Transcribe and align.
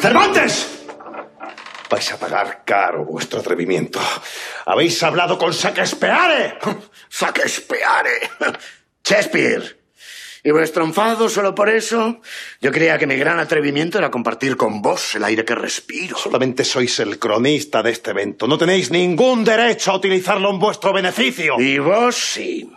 ¡Cervantes! 0.00 0.84
Vais 1.90 2.12
a 2.12 2.18
pagar 2.18 2.62
caro 2.64 3.04
vuestro 3.04 3.40
atrevimiento. 3.40 4.00
Habéis 4.64 5.02
hablado 5.02 5.36
con 5.36 5.52
Saquespeare. 5.52 6.58
Saquespeare. 7.08 8.30
Shakespeare. 9.04 9.80
¿Y 10.42 10.52
vuestro 10.52 10.84
enfado 10.84 11.28
solo 11.28 11.54
por 11.54 11.68
eso? 11.68 12.20
Yo 12.62 12.72
creía 12.72 12.96
que 12.96 13.06
mi 13.06 13.16
gran 13.16 13.38
atrevimiento 13.38 13.98
era 13.98 14.10
compartir 14.10 14.56
con 14.56 14.80
vos 14.80 15.14
el 15.16 15.24
aire 15.24 15.44
que 15.44 15.54
respiro. 15.54 16.16
Solamente 16.16 16.64
sois 16.64 16.98
el 17.00 17.18
cronista 17.18 17.82
de 17.82 17.90
este 17.90 18.12
evento. 18.12 18.46
No 18.46 18.56
tenéis 18.56 18.90
ningún 18.90 19.44
derecho 19.44 19.90
a 19.90 19.96
utilizarlo 19.96 20.48
en 20.48 20.58
vuestro 20.58 20.94
beneficio. 20.94 21.60
Y 21.60 21.78
vos 21.78 22.16
sí. 22.16 22.72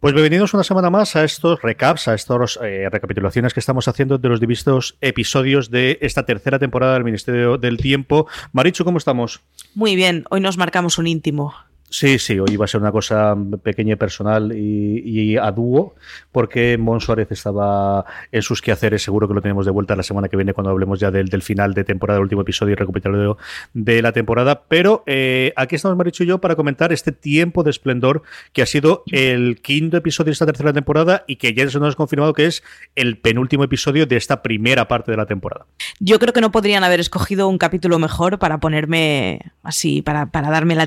Pues 0.00 0.14
bienvenidos 0.14 0.54
una 0.54 0.62
semana 0.62 0.90
más 0.90 1.16
a 1.16 1.24
estos 1.24 1.60
recaps, 1.60 2.06
a 2.06 2.14
estas 2.14 2.56
eh, 2.62 2.88
recapitulaciones 2.88 3.52
que 3.52 3.58
estamos 3.58 3.88
haciendo 3.88 4.16
de 4.16 4.28
los 4.28 4.38
distintos 4.38 4.96
episodios 5.00 5.72
de 5.72 5.98
esta 6.00 6.24
tercera 6.24 6.60
temporada 6.60 6.94
del 6.94 7.02
Ministerio 7.02 7.58
del 7.58 7.78
Tiempo. 7.78 8.28
Marichu, 8.52 8.84
¿cómo 8.84 8.98
estamos? 8.98 9.40
Muy 9.74 9.96
bien, 9.96 10.24
hoy 10.30 10.40
nos 10.40 10.56
marcamos 10.56 10.98
un 10.98 11.08
íntimo. 11.08 11.52
Sí, 11.90 12.18
sí, 12.18 12.38
hoy 12.38 12.50
iba 12.52 12.64
a 12.64 12.68
ser 12.68 12.80
una 12.80 12.92
cosa 12.92 13.36
pequeña 13.62 13.94
y 13.94 13.96
personal 13.96 14.52
y, 14.54 15.36
a 15.36 15.50
dúo, 15.52 15.94
porque 16.32 16.76
Mon 16.76 17.00
Suárez 17.00 17.28
estaba 17.30 18.04
en 18.30 18.42
sus 18.42 18.60
quehaceres, 18.60 19.02
seguro 19.02 19.26
que 19.26 19.34
lo 19.34 19.40
tenemos 19.40 19.64
de 19.64 19.72
vuelta 19.72 19.96
la 19.96 20.02
semana 20.02 20.28
que 20.28 20.36
viene 20.36 20.52
cuando 20.52 20.70
hablemos 20.70 21.00
ya 21.00 21.10
del, 21.10 21.42
final 21.42 21.74
de 21.74 21.84
temporada, 21.84 22.18
el 22.18 22.24
último 22.24 22.42
episodio 22.42 22.72
y 22.72 22.76
recopilatorio 22.76 23.38
de 23.72 24.02
la 24.02 24.12
temporada. 24.12 24.64
Pero 24.68 25.02
eh, 25.06 25.52
aquí 25.56 25.76
estamos 25.76 25.96
Marichu 25.96 26.24
y 26.24 26.26
yo 26.26 26.38
para 26.38 26.56
comentar 26.56 26.92
este 26.92 27.12
tiempo 27.12 27.62
de 27.62 27.70
esplendor 27.70 28.22
que 28.52 28.62
ha 28.62 28.66
sido 28.66 29.02
el 29.10 29.60
quinto 29.62 29.96
episodio 29.96 30.26
de 30.26 30.32
esta 30.32 30.46
tercera 30.46 30.72
temporada 30.72 31.24
y 31.26 31.36
que 31.36 31.54
ya 31.54 31.68
se 31.70 31.78
nos 31.78 31.94
ha 31.94 31.96
confirmado 31.96 32.32
que 32.32 32.46
es 32.46 32.62
el 32.96 33.18
penúltimo 33.18 33.64
episodio 33.64 34.06
de 34.06 34.16
esta 34.16 34.42
primera 34.42 34.88
parte 34.88 35.10
de 35.10 35.16
la 35.16 35.26
temporada. 35.26 35.66
Yo 36.00 36.18
creo 36.18 36.32
que 36.32 36.40
no 36.40 36.52
podrían 36.52 36.84
haber 36.84 37.00
escogido 37.00 37.48
un 37.48 37.58
capítulo 37.58 37.98
mejor 37.98 38.38
para 38.38 38.58
ponerme 38.58 39.52
así, 39.62 40.02
para, 40.02 40.26
darme 40.26 40.74
la 40.74 40.86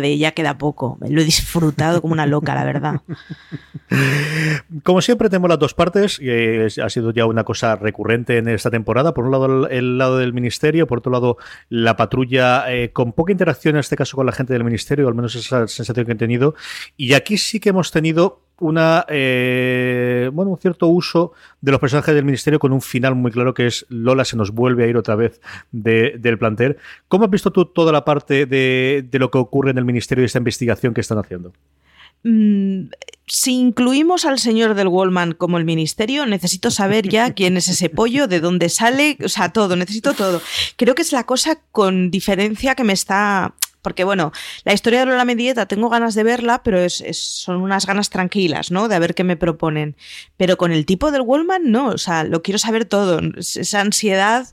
de 0.00 0.18
ya 0.18 0.32
queda 0.32 0.58
poco. 0.58 0.98
Lo 1.08 1.20
he 1.20 1.24
disfrutado 1.24 2.00
como 2.00 2.12
una 2.12 2.26
loca, 2.26 2.54
la 2.54 2.64
verdad. 2.64 3.00
Como 4.82 5.00
siempre 5.00 5.28
tenemos 5.28 5.48
las 5.48 5.58
dos 5.58 5.74
partes, 5.74 6.20
ha 6.82 6.90
sido 6.90 7.12
ya 7.12 7.26
una 7.26 7.44
cosa 7.44 7.76
recurrente 7.76 8.38
en 8.38 8.48
esta 8.48 8.70
temporada. 8.70 9.14
Por 9.14 9.24
un 9.24 9.30
lado 9.30 9.68
el 9.68 9.98
lado 9.98 10.18
del 10.18 10.32
ministerio, 10.32 10.86
por 10.86 10.98
otro 10.98 11.12
lado 11.12 11.36
la 11.68 11.96
patrulla 11.96 12.72
eh, 12.72 12.90
con 12.92 13.12
poca 13.12 13.32
interacción 13.32 13.76
en 13.76 13.80
este 13.80 13.96
caso 13.96 14.16
con 14.16 14.26
la 14.26 14.32
gente 14.32 14.52
del 14.52 14.64
ministerio, 14.64 15.08
al 15.08 15.14
menos 15.14 15.34
esa 15.34 15.66
sensación 15.68 16.06
que 16.06 16.12
he 16.12 16.16
tenido. 16.16 16.54
Y 16.96 17.14
aquí 17.14 17.38
sí 17.38 17.60
que 17.60 17.70
hemos 17.70 17.90
tenido 17.90 18.45
una 18.60 19.04
eh, 19.08 20.30
bueno 20.32 20.50
un 20.50 20.58
cierto 20.58 20.86
uso 20.88 21.32
de 21.60 21.72
los 21.72 21.80
personajes 21.80 22.14
del 22.14 22.24
ministerio 22.24 22.58
con 22.58 22.72
un 22.72 22.80
final 22.80 23.14
muy 23.14 23.30
claro 23.30 23.52
que 23.52 23.66
es 23.66 23.84
Lola 23.88 24.24
se 24.24 24.36
nos 24.36 24.50
vuelve 24.50 24.84
a 24.84 24.86
ir 24.86 24.96
otra 24.96 25.14
vez 25.14 25.40
del 25.72 26.38
plantel. 26.38 26.76
¿Cómo 27.08 27.24
has 27.24 27.30
visto 27.30 27.50
tú 27.50 27.66
toda 27.66 27.92
la 27.92 28.04
parte 28.04 28.46
de, 28.46 29.06
lo 29.12 29.30
que 29.30 29.38
ocurre 29.38 29.70
en 29.70 29.78
el 29.78 29.84
ministerio 29.84 30.22
y 30.22 30.26
esta 30.26 30.38
investigación 30.38 30.94
que 30.94 31.00
están 31.00 31.18
haciendo? 31.18 31.52
Mm, 32.22 32.88
si 33.26 33.54
incluimos 33.54 34.24
al 34.24 34.38
señor 34.38 34.74
del 34.74 34.88
Wallman 34.88 35.32
como 35.32 35.58
el 35.58 35.64
ministerio, 35.64 36.26
necesito 36.26 36.70
saber 36.70 37.08
ya 37.08 37.30
quién 37.34 37.56
es 37.56 37.68
ese 37.68 37.90
pollo, 37.90 38.26
de 38.26 38.40
dónde 38.40 38.68
sale, 38.68 39.18
o 39.24 39.28
sea, 39.28 39.52
todo, 39.52 39.76
necesito 39.76 40.14
todo. 40.14 40.40
Creo 40.76 40.94
que 40.94 41.02
es 41.02 41.12
la 41.12 41.24
cosa 41.24 41.58
con 41.72 42.10
diferencia 42.10 42.74
que 42.74 42.84
me 42.84 42.92
está 42.92 43.54
porque 43.86 44.02
bueno, 44.02 44.32
la 44.64 44.72
historia 44.72 44.98
de 44.98 45.06
Lola 45.06 45.24
Mendieta 45.24 45.66
tengo 45.66 45.88
ganas 45.88 46.16
de 46.16 46.24
verla, 46.24 46.64
pero 46.64 46.80
es, 46.80 47.04
son 47.12 47.62
unas 47.62 47.86
ganas 47.86 48.10
tranquilas, 48.10 48.72
¿no? 48.72 48.88
De 48.88 48.98
ver 48.98 49.14
qué 49.14 49.22
me 49.22 49.36
proponen. 49.36 49.94
Pero 50.36 50.56
con 50.56 50.72
el 50.72 50.84
tipo 50.84 51.12
del 51.12 51.20
Wallman, 51.20 51.70
no, 51.70 51.90
o 51.90 51.98
sea, 51.98 52.24
lo 52.24 52.42
quiero 52.42 52.58
saber 52.58 52.84
todo. 52.84 53.20
Esa 53.36 53.80
ansiedad 53.80 54.48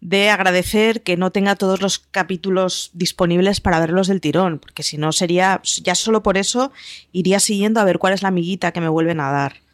de 0.00 0.30
agradecer 0.30 1.02
que 1.02 1.16
no 1.16 1.32
tenga 1.32 1.56
todos 1.56 1.82
los 1.82 1.98
capítulos 1.98 2.92
disponibles 2.92 3.60
para 3.60 3.80
verlos 3.80 4.06
del 4.06 4.20
tirón, 4.20 4.60
porque 4.60 4.84
si 4.84 4.98
no 4.98 5.10
sería, 5.10 5.60
ya 5.82 5.96
solo 5.96 6.22
por 6.22 6.38
eso 6.38 6.70
iría 7.10 7.40
siguiendo 7.40 7.80
a 7.80 7.84
ver 7.84 7.98
cuál 7.98 8.12
es 8.12 8.22
la 8.22 8.28
amiguita 8.28 8.70
que 8.70 8.80
me 8.80 8.88
vuelven 8.88 9.18
a 9.18 9.32
dar 9.32 9.66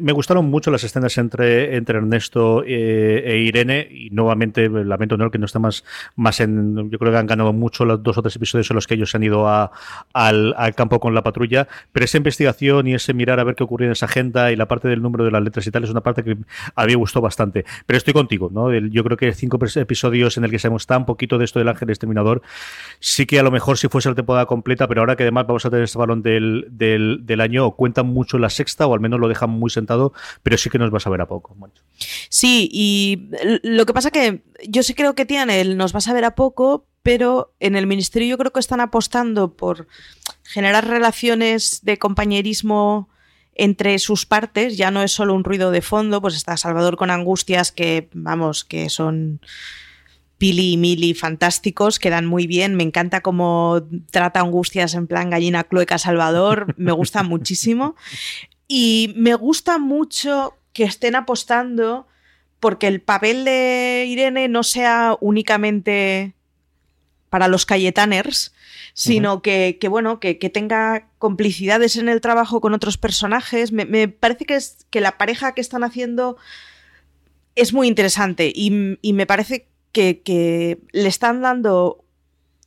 me 0.00 0.12
gustaron 0.12 0.50
mucho 0.50 0.70
las 0.70 0.84
escenas 0.84 1.16
entre, 1.16 1.76
entre 1.76 1.96
Ernesto 1.96 2.62
eh, 2.66 3.22
e, 3.24 3.38
Irene 3.38 3.88
y 3.90 4.10
nuevamente 4.10 4.68
lamento 4.68 5.16
no 5.16 5.30
que 5.30 5.38
no 5.38 5.46
está 5.46 5.58
más, 5.58 5.84
más 6.14 6.40
en 6.40 6.90
yo 6.90 6.98
creo 6.98 7.10
que 7.10 7.18
han 7.18 7.26
ganado 7.26 7.54
mucho 7.54 7.86
los 7.86 8.02
dos 8.02 8.18
o 8.18 8.22
tres 8.22 8.36
episodios 8.36 8.70
en 8.70 8.74
los 8.74 8.86
que 8.86 8.94
ellos 8.94 9.10
se 9.10 9.16
han 9.16 9.22
ido 9.22 9.48
a, 9.48 9.72
al, 10.12 10.54
campo 10.76 11.00
con 11.00 11.14
la 11.14 11.22
patrulla 11.22 11.68
pero 11.90 12.04
esa 12.04 12.18
investigación 12.18 12.86
y 12.86 12.94
ese 12.94 13.14
mirar 13.14 13.40
a 13.40 13.44
ver 13.44 13.54
qué 13.54 13.64
ocurría 13.64 13.86
en 13.86 13.92
esa 13.92 14.06
agenda 14.06 14.52
y 14.52 14.56
la 14.56 14.68
parte 14.68 14.88
del 14.88 15.00
número 15.00 15.24
de 15.24 15.30
las 15.30 15.42
letras 15.42 15.66
y 15.66 15.70
tal 15.70 15.84
es 15.84 15.90
una 15.90 16.02
parte 16.02 16.22
que 16.22 16.36
a 16.74 16.84
mí 16.84 16.92
me 16.92 16.96
gustó 16.96 17.22
bastante 17.22 17.64
pero 17.86 17.96
estoy 17.96 18.12
contigo 18.12 18.50
¿no? 18.52 18.70
yo 18.74 19.04
creo 19.04 19.16
que 19.16 19.32
cinco 19.32 19.58
episodios 19.74 20.36
en 20.36 20.44
el 20.44 20.50
que 20.50 20.58
sabemos 20.58 20.86
tan 20.86 21.06
poquito 21.06 21.38
de 21.38 21.46
esto 21.46 21.58
del 21.58 21.68
ángel 21.68 21.88
exterminador 21.88 22.42
sí 23.00 23.24
que 23.24 23.38
a 23.38 23.42
lo 23.42 23.50
mejor 23.50 23.78
si 23.78 23.88
fuese 23.88 24.10
la 24.10 24.14
temporada 24.14 24.44
completa 24.44 24.86
pero 24.86 25.00
ahora 25.00 25.16
que 25.16 25.22
además 25.22 25.46
vamos 25.46 25.64
a 25.64 25.70
tener 25.70 25.84
este 25.84 25.98
balón 25.98 26.20
del, 26.22 26.66
del, 26.70 27.20
del 27.24 27.40
año 27.40 27.70
cuentan 27.70 28.06
mucho 28.06 28.38
la 28.38 28.50
sexta 28.50 28.86
o 28.86 28.92
al 28.92 29.00
menos 29.00 29.18
lo 29.18 29.28
dejan 29.28 29.61
muy 29.62 29.70
sentado, 29.70 30.12
pero 30.42 30.58
sí 30.58 30.68
que 30.68 30.78
nos 30.78 30.90
vas 30.90 31.06
a 31.06 31.10
ver 31.10 31.20
a 31.20 31.28
poco. 31.28 31.56
Sí, 32.28 32.68
y 32.72 33.30
lo 33.62 33.86
que 33.86 33.94
pasa 33.94 34.10
que 34.10 34.42
yo 34.68 34.82
sí 34.82 34.94
creo 34.94 35.14
que 35.14 35.24
tiene 35.24 35.60
el 35.60 35.76
nos 35.76 35.92
vas 35.92 36.08
a 36.08 36.12
ver 36.12 36.24
a 36.24 36.34
poco, 36.34 36.86
pero 37.02 37.54
en 37.60 37.76
el 37.76 37.86
ministerio 37.86 38.28
yo 38.28 38.38
creo 38.38 38.52
que 38.52 38.60
están 38.60 38.80
apostando 38.80 39.54
por 39.54 39.86
generar 40.42 40.86
relaciones 40.86 41.80
de 41.82 41.98
compañerismo 41.98 43.08
entre 43.54 43.98
sus 43.98 44.26
partes, 44.26 44.76
ya 44.76 44.90
no 44.90 45.02
es 45.02 45.12
solo 45.12 45.34
un 45.34 45.44
ruido 45.44 45.70
de 45.70 45.82
fondo, 45.82 46.20
pues 46.20 46.34
está 46.34 46.56
Salvador 46.56 46.96
con 46.96 47.10
angustias 47.10 47.70
que, 47.70 48.08
vamos, 48.14 48.64
que 48.64 48.88
son 48.88 49.40
Pili 50.42 50.72
y 50.72 50.76
Mili 50.76 51.14
fantásticos, 51.14 52.00
quedan 52.00 52.26
muy 52.26 52.48
bien. 52.48 52.74
Me 52.74 52.82
encanta 52.82 53.20
cómo 53.20 53.86
trata 54.10 54.40
Angustias 54.40 54.94
en 54.94 55.06
plan 55.06 55.30
gallina 55.30 55.62
clueca 55.62 55.98
Salvador, 55.98 56.74
me 56.76 56.90
gusta 56.90 57.22
muchísimo. 57.22 57.94
Y 58.68 59.12
me 59.16 59.34
gusta 59.34 59.78
mucho 59.78 60.56
que 60.72 60.84
estén 60.84 61.14
apostando 61.14 62.06
porque 62.60 62.86
el 62.86 63.00
papel 63.00 63.44
de 63.44 64.04
Irene 64.08 64.48
no 64.48 64.62
sea 64.62 65.16
únicamente 65.20 66.34
para 67.28 67.48
los 67.48 67.66
Cayetaners, 67.66 68.52
sino 68.94 69.40
que, 69.42 69.78
bueno, 69.88 70.20
que, 70.20 70.34
tenga 70.34 71.08
complicidades 71.18 71.96
en 71.96 72.08
el 72.08 72.20
trabajo 72.20 72.60
con 72.60 72.74
otros 72.74 72.98
personajes. 72.98 73.72
Me, 73.72 74.06
parece 74.06 74.44
que, 74.44 74.54
es, 74.54 74.86
que 74.90 75.00
la 75.00 75.16
pareja 75.18 75.54
que 75.54 75.60
están 75.60 75.82
haciendo 75.82 76.36
es 77.54 77.72
muy 77.72 77.88
interesante 77.88 78.52
y, 78.54 78.70
me 79.12 79.26
parece 79.26 79.66
que, 79.92 80.20
que, 80.20 80.78
le 80.92 81.08
están 81.08 81.40
dando 81.40 82.01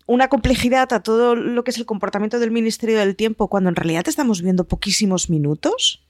una 0.05 0.27
complejidad 0.27 0.93
a 0.93 1.01
todo 1.01 1.35
lo 1.35 1.63
que 1.63 1.71
es 1.71 1.77
el 1.77 1.85
comportamiento 1.85 2.39
del 2.39 2.51
Ministerio 2.51 2.97
del 2.97 3.15
Tiempo 3.15 3.47
cuando 3.47 3.69
en 3.69 3.75
realidad 3.75 4.07
estamos 4.07 4.41
viendo 4.41 4.67
poquísimos 4.67 5.29
minutos, 5.29 6.05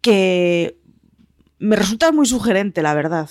que 0.00 0.78
me 1.58 1.76
resulta 1.76 2.12
muy 2.12 2.26
sugerente, 2.26 2.82
la 2.82 2.94
verdad. 2.94 3.30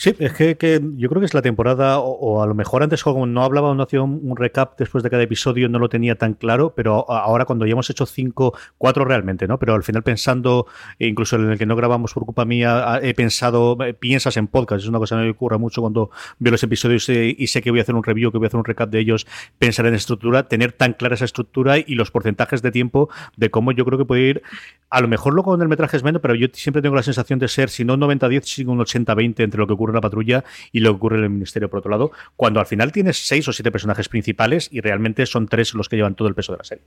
Sí, 0.00 0.14
es 0.20 0.32
que, 0.32 0.80
yo 0.94 1.08
creo 1.08 1.18
que 1.18 1.26
es 1.26 1.34
la 1.34 1.42
temporada, 1.42 1.98
o, 1.98 2.40
a 2.40 2.46
lo 2.46 2.54
mejor 2.54 2.84
antes 2.84 3.04
no 3.04 3.42
hablaba, 3.42 3.74
no 3.74 3.82
hacía 3.82 4.00
un, 4.00 4.36
recap 4.36 4.78
después 4.78 5.02
de 5.02 5.10
cada 5.10 5.24
episodio, 5.24 5.68
no 5.68 5.80
lo 5.80 5.88
tenía 5.88 6.14
tan 6.14 6.34
claro, 6.34 6.72
pero 6.76 7.10
ahora 7.10 7.46
cuando 7.46 7.66
ya 7.66 7.72
hemos 7.72 7.90
hecho 7.90 8.06
cinco, 8.06 8.56
cuatro 8.78 9.04
realmente, 9.04 9.48
¿no? 9.48 9.58
Pero 9.58 9.74
al 9.74 9.82
final 9.82 10.04
pensando, 10.04 10.68
e 11.00 11.08
incluso 11.08 11.34
en 11.34 11.50
el 11.50 11.58
que 11.58 11.66
no 11.66 11.74
grabamos 11.74 12.14
por 12.14 12.24
culpa 12.24 12.44
mía, 12.44 13.00
he 13.02 13.12
pensado, 13.12 13.76
eh, 13.84 13.92
piensas 13.92 14.36
en 14.36 14.46
podcast, 14.46 14.84
es 14.84 14.88
una 14.88 15.00
cosa 15.00 15.16
que 15.16 15.22
me 15.22 15.30
ocurre 15.30 15.58
mucho 15.58 15.80
cuando 15.80 16.12
veo 16.38 16.52
los 16.52 16.62
episodios 16.62 17.08
eh, 17.08 17.34
y 17.36 17.48
sé 17.48 17.60
que 17.60 17.72
voy 17.72 17.80
a 17.80 17.82
hacer 17.82 17.96
un 17.96 18.04
review, 18.04 18.30
que 18.30 18.38
voy 18.38 18.46
a 18.46 18.48
hacer 18.48 18.58
un 18.58 18.66
recap 18.66 18.90
de 18.90 19.00
ellos, 19.00 19.26
pensar 19.58 19.84
en 19.86 19.94
estructura, 19.94 20.46
tener 20.46 20.70
tan 20.70 20.92
clara 20.92 21.16
esa 21.16 21.24
estructura 21.24 21.76
y 21.76 21.96
los 21.96 22.12
porcentajes 22.12 22.62
de 22.62 22.70
tiempo 22.70 23.08
de 23.36 23.50
cómo 23.50 23.72
yo 23.72 23.84
creo 23.84 23.98
que 23.98 24.04
puede 24.04 24.22
ir, 24.22 24.42
a 24.90 25.00
lo 25.00 25.08
mejor 25.08 25.34
luego 25.34 25.50
con 25.50 25.60
el 25.60 25.66
metraje 25.66 25.96
es 25.96 26.04
menos, 26.04 26.22
pero 26.22 26.36
yo 26.36 26.46
siempre 26.52 26.82
tengo 26.82 26.94
la 26.94 27.02
sensación 27.02 27.40
de 27.40 27.48
ser, 27.48 27.68
si 27.68 27.84
no 27.84 27.94
un 27.94 28.00
90-10, 28.00 28.42
sino 28.44 28.70
un 28.70 28.78
80-20 28.78 29.42
entre 29.42 29.58
lo 29.58 29.66
que 29.66 29.72
ocurre 29.72 29.87
en 29.92 29.96
la 29.96 30.00
patrulla 30.00 30.44
y 30.72 30.80
lo 30.80 30.90
que 30.90 30.96
ocurre 30.96 31.18
en 31.18 31.24
el 31.24 31.30
ministerio 31.30 31.70
por 31.70 31.80
otro 31.80 31.90
lado, 31.90 32.12
cuando 32.36 32.60
al 32.60 32.66
final 32.66 32.92
tienes 32.92 33.26
seis 33.26 33.46
o 33.48 33.52
siete 33.52 33.70
personajes 33.70 34.08
principales 34.08 34.68
y 34.70 34.80
realmente 34.80 35.26
son 35.26 35.48
tres 35.48 35.74
los 35.74 35.88
que 35.88 35.96
llevan 35.96 36.14
todo 36.14 36.28
el 36.28 36.34
peso 36.34 36.52
de 36.52 36.58
la 36.58 36.64
serie. 36.64 36.84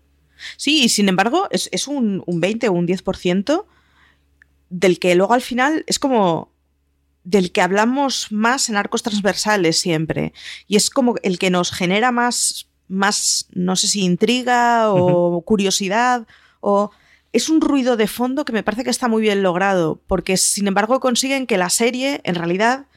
Sí, 0.58 0.84
y 0.84 0.90
sin 0.90 1.10
embargo 1.10 1.48
es, 1.52 1.88
un, 1.88 2.24
un 2.26 2.42
20 2.42 2.70
o 2.70 2.74
un 2.74 2.88
10% 2.88 3.66
del 4.70 5.00
que 5.00 5.16
luego 5.16 5.34
al 5.34 5.42
final 5.42 5.84
es 5.88 6.00
como 6.00 6.52
del 7.24 7.52
que 7.52 7.62
hablamos 7.62 8.32
más 8.32 8.70
en 8.70 8.78
arcos 8.78 9.04
transversales 9.04 9.80
siempre. 9.80 10.34
Y 10.68 10.76
es 10.76 10.90
como 10.90 11.16
el 11.24 11.38
que 11.38 11.50
nos 11.50 11.72
genera 11.72 12.12
más, 12.12 12.68
más 12.88 13.48
no 13.52 13.76
sé 13.76 13.88
si 13.88 14.02
intriga 14.02 14.92
o 14.92 15.42
curiosidad 15.42 16.26
o 16.62 16.92
es 17.34 17.50
un 17.50 17.62
ruido 17.62 17.96
de 17.96 18.08
fondo 18.08 18.44
que 18.44 18.54
me 18.54 18.64
parece 18.64 18.84
que 18.84 18.90
está 18.90 19.08
muy 19.08 19.22
bien 19.22 19.42
logrado, 19.42 20.02
porque 20.08 20.38
sin 20.38 20.68
embargo 20.68 21.00
consiguen 21.00 21.48
que 21.48 21.58
la 21.58 21.70
serie 21.70 22.22
en 22.24 22.36
realidad 22.36 22.88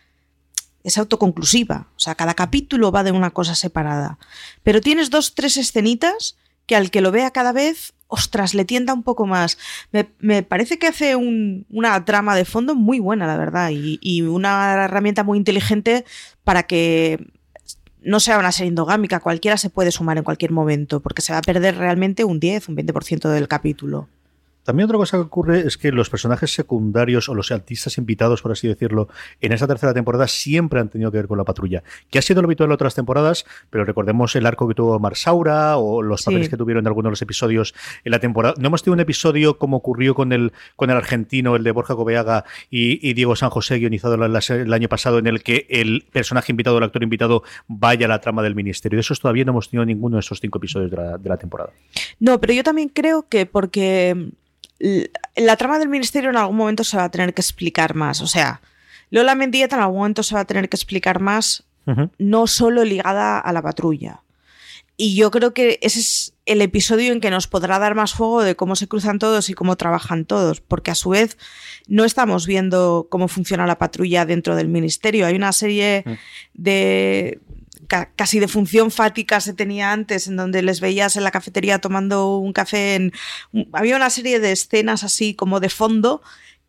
es 0.85 0.99
autoconclusiva, 0.99 1.89
o 1.97 1.99
sea, 1.99 2.15
cada 2.15 2.35
capítulo 2.35 2.93
va 2.93 3.03
de 3.03 3.11
una 3.11 3.31
cosa 3.31 3.55
separada. 3.55 4.19
Pero 4.63 4.81
tienes 4.81 5.11
dos, 5.11 5.35
tres 5.35 5.57
escenitas 5.57 6.37
que 6.67 6.77
al 6.77 6.91
que 6.91 7.01
lo 7.01 7.11
vea 7.11 7.31
cada 7.31 7.53
vez 7.53 7.95
ostras, 8.15 8.55
le 8.55 8.65
tienda 8.65 8.95
un 8.95 9.03
poco 9.03 9.27
más. 9.27 9.59
Me, 10.19 10.43
parece 10.43 10.79
que 10.79 10.87
hace 10.87 11.17
una 11.17 12.05
trama 12.05 12.37
de 12.37 12.45
fondo 12.45 12.75
muy 12.75 13.01
buena, 13.01 13.27
la 13.27 13.37
verdad, 13.37 13.71
y, 13.73 14.23
una 14.23 14.85
herramienta 14.85 15.25
muy 15.25 15.39
inteligente 15.39 16.05
para 16.45 16.65
que 16.65 17.27
no 18.03 18.21
sea 18.21 18.39
una 18.39 18.53
serie 18.53 18.69
endogámica, 18.69 19.21
cualquiera 19.21 19.57
se 19.57 19.71
puede 19.71 19.91
sumar 19.91 20.19
en 20.19 20.25
cualquier 20.25 20.53
momento, 20.53 21.01
porque 21.01 21.23
se 21.23 21.33
va 21.33 21.39
a 21.39 21.43
perder 21.43 21.77
realmente 21.77 22.25
un 22.25 22.39
10, 22.39 22.69
un 22.69 22.77
20% 22.77 23.31
del 23.31 23.49
capítulo. 23.49 24.09
También 24.65 24.87
otra 24.87 24.97
cosa 24.97 25.19
que 25.19 25.23
ocurre 25.23 25.61
es 25.61 25.77
que 25.77 25.93
los 25.93 26.11
personajes 26.11 26.53
secundarios 26.53 27.29
o 27.29 27.35
los 27.35 27.53
artistas 27.53 27.99
invitados, 27.99 28.43
por 28.43 28.53
así 28.53 28.67
decirlo, 28.67 29.09
en 29.41 29.53
esta 29.53 29.67
tercera 29.67 29.93
temporada 29.93 30.27
siempre 30.27 30.81
han 30.81 30.89
tenido 30.89 31.11
que 31.11 31.19
ver 31.19 31.29
con 31.29 31.39
la 31.39 31.45
patrulla, 31.45 31.83
que 32.11 32.19
ha 32.19 32.23
sido 32.23 32.41
lo 32.41 32.47
habitual 32.47 32.71
en 32.71 32.73
otras 32.73 32.95
temporadas, 32.95 33.45
pero 33.71 33.85
recordemos 33.85 34.35
el 34.37 34.47
arco 34.47 34.67
que 34.67 34.75
tuvo 34.75 34.99
Marsaura 34.99 35.77
o 35.77 36.03
los 36.03 36.23
papeles 36.23 36.49
que 36.49 36.57
tuvieron 36.57 36.83
en 36.83 36.87
algunos 36.89 37.11
de 37.11 37.13
los 37.13 37.23
episodios 37.23 37.75
en 38.05 38.13
la 38.13 38.19
temporada. 38.19 38.55
No 38.59 38.69
hemos 38.69 38.83
tenido 38.83 38.95
un 38.95 39.01
episodio 39.01 39.59
como 39.59 39.77
ocurrió 39.77 40.15
con 40.15 40.33
el, 40.33 40.53
con 40.77 40.91
el 40.91 40.97
argentino, 40.97 41.57
el 41.57 41.63
de 41.63 41.71
Borja 41.71 41.95
Cobeaga 41.95 42.45
y, 42.71 43.13
Diego 43.15 43.37
San 43.37 43.51
José, 43.51 43.79
guionizado 43.79 44.15
el, 44.15 44.73
año 44.73 44.89
pasado, 44.89 45.19
en 45.19 45.27
el 45.27 45.43
que 45.43 45.67
el 45.69 46.07
personaje 46.11 46.53
invitado, 46.53 46.79
el 46.79 46.85
actor 46.85 47.03
invitado, 47.03 47.43
vaya 47.69 48.07
a 48.07 48.09
la 48.09 48.21
trama 48.21 48.43
del 48.43 48.55
ministerio. 48.55 48.97
De 48.97 49.03
esos 49.03 49.21
todavía 49.21 49.45
no 49.45 49.53
hemos 49.53 49.69
tenido 49.69 49.85
ninguno 49.85 50.17
de 50.17 50.21
esos 50.21 50.41
cinco 50.41 50.59
episodios 50.59 50.91
de 50.91 51.29
la 51.29 51.37
temporada. 51.37 51.71
No, 52.19 52.41
pero 52.41 52.55
yo 52.55 52.65
también 52.65 52.89
creo 52.89 53.29
que 53.29 53.47
porque 53.47 54.33
la 55.37 55.57
trama 55.57 55.79
del 55.79 55.89
ministerio 55.89 56.31
en 56.31 56.37
algún 56.37 56.57
momento 56.57 56.85
se 56.85 56.97
va 56.97 57.05
a 57.05 57.11
tener 57.11 57.35
que 57.35 57.41
explicar 57.41 57.95
más. 57.95 58.21
O 58.21 58.27
sea, 58.27 58.61
Lola 59.11 59.35
Mendieta 59.35 59.77
en 59.77 59.83
algún 59.83 59.99
momento 59.99 60.23
se 60.23 60.35
va 60.35 60.43
a 60.43 60.47
tener 60.47 60.69
que 60.69 60.77
explicar 60.77 61.21
más, 61.21 61.65
no 62.19 62.47
solo 62.47 62.85
ligada 62.85 63.39
a 63.39 63.53
la 63.53 63.63
patrulla. 63.63 64.23
Y 64.97 65.17
yo 65.17 65.31
creo 65.31 65.53
que 65.55 65.79
ese 65.83 65.99
es 65.99 66.35
el 66.47 66.63
episodio 66.63 67.13
en 67.13 67.21
que 67.21 67.31
nos 67.31 67.49
podrá 67.49 67.79
dar 67.79 67.95
más 67.95 68.13
fuego 68.15 68.43
de 68.43 68.55
cómo 68.55 68.77
se 68.77 68.87
cruzan 68.87 69.19
todos 69.19 69.51
y 69.51 69.55
cómo 69.55 69.77
trabajan 69.77 70.25
todos, 70.25 70.61
porque 70.61 70.93
a 70.93 70.95
su 70.95 71.11
vez 71.11 71.37
no 71.89 72.05
estamos 72.05 72.47
viendo 72.47 73.09
cómo 73.11 73.27
funciona 73.27 73.67
la 73.67 73.79
patrulla 73.79 74.25
dentro 74.25 74.55
del 74.55 74.69
ministerio. 74.69 75.27
Hay 75.27 75.35
una 75.35 75.53
serie 75.53 76.05
mm. 76.07 76.13
Casi 77.87 78.41
de 78.41 78.49
función 78.49 78.91
fática 78.91 79.41
se 79.41 79.55
tenía 79.55 79.93
antes, 79.93 80.27
en 80.27 80.37
donde 80.37 80.63
les 80.63 80.81
veías 80.81 81.17
en 81.17 81.25
la 81.25 81.31
cafetería 81.31 81.81
tomando 81.81 82.37
un 82.39 82.53
café. 82.53 82.95
En, 82.95 83.13
había 83.73 83.97
una 83.97 84.11
serie 84.11 84.41
de 84.41 84.53
escenas 84.53 85.05
así 85.05 85.35
como 85.35 85.61
de 85.61 85.69
fondo 85.69 86.23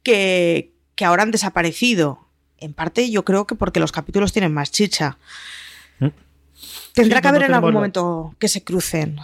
que, 0.03 0.71
que 0.95 1.05
ahora 1.05 1.23
han 1.23 1.31
desaparecido. 1.31 2.27
En 2.57 2.73
parte 2.73 3.09
yo 3.09 3.25
creo 3.25 3.47
que 3.47 3.55
porque 3.55 3.79
los 3.79 3.91
capítulos 3.91 4.33
tienen 4.33 4.53
más 4.53 4.71
chicha. 4.71 5.17
Mm. 5.99 6.07
Tendrá 6.93 7.21
que 7.21 7.27
haber 7.27 7.43
en 7.43 7.53
algún 7.53 7.73
momento 7.73 8.35
que 8.39 8.47
se 8.47 8.63
crucen. 8.63 9.19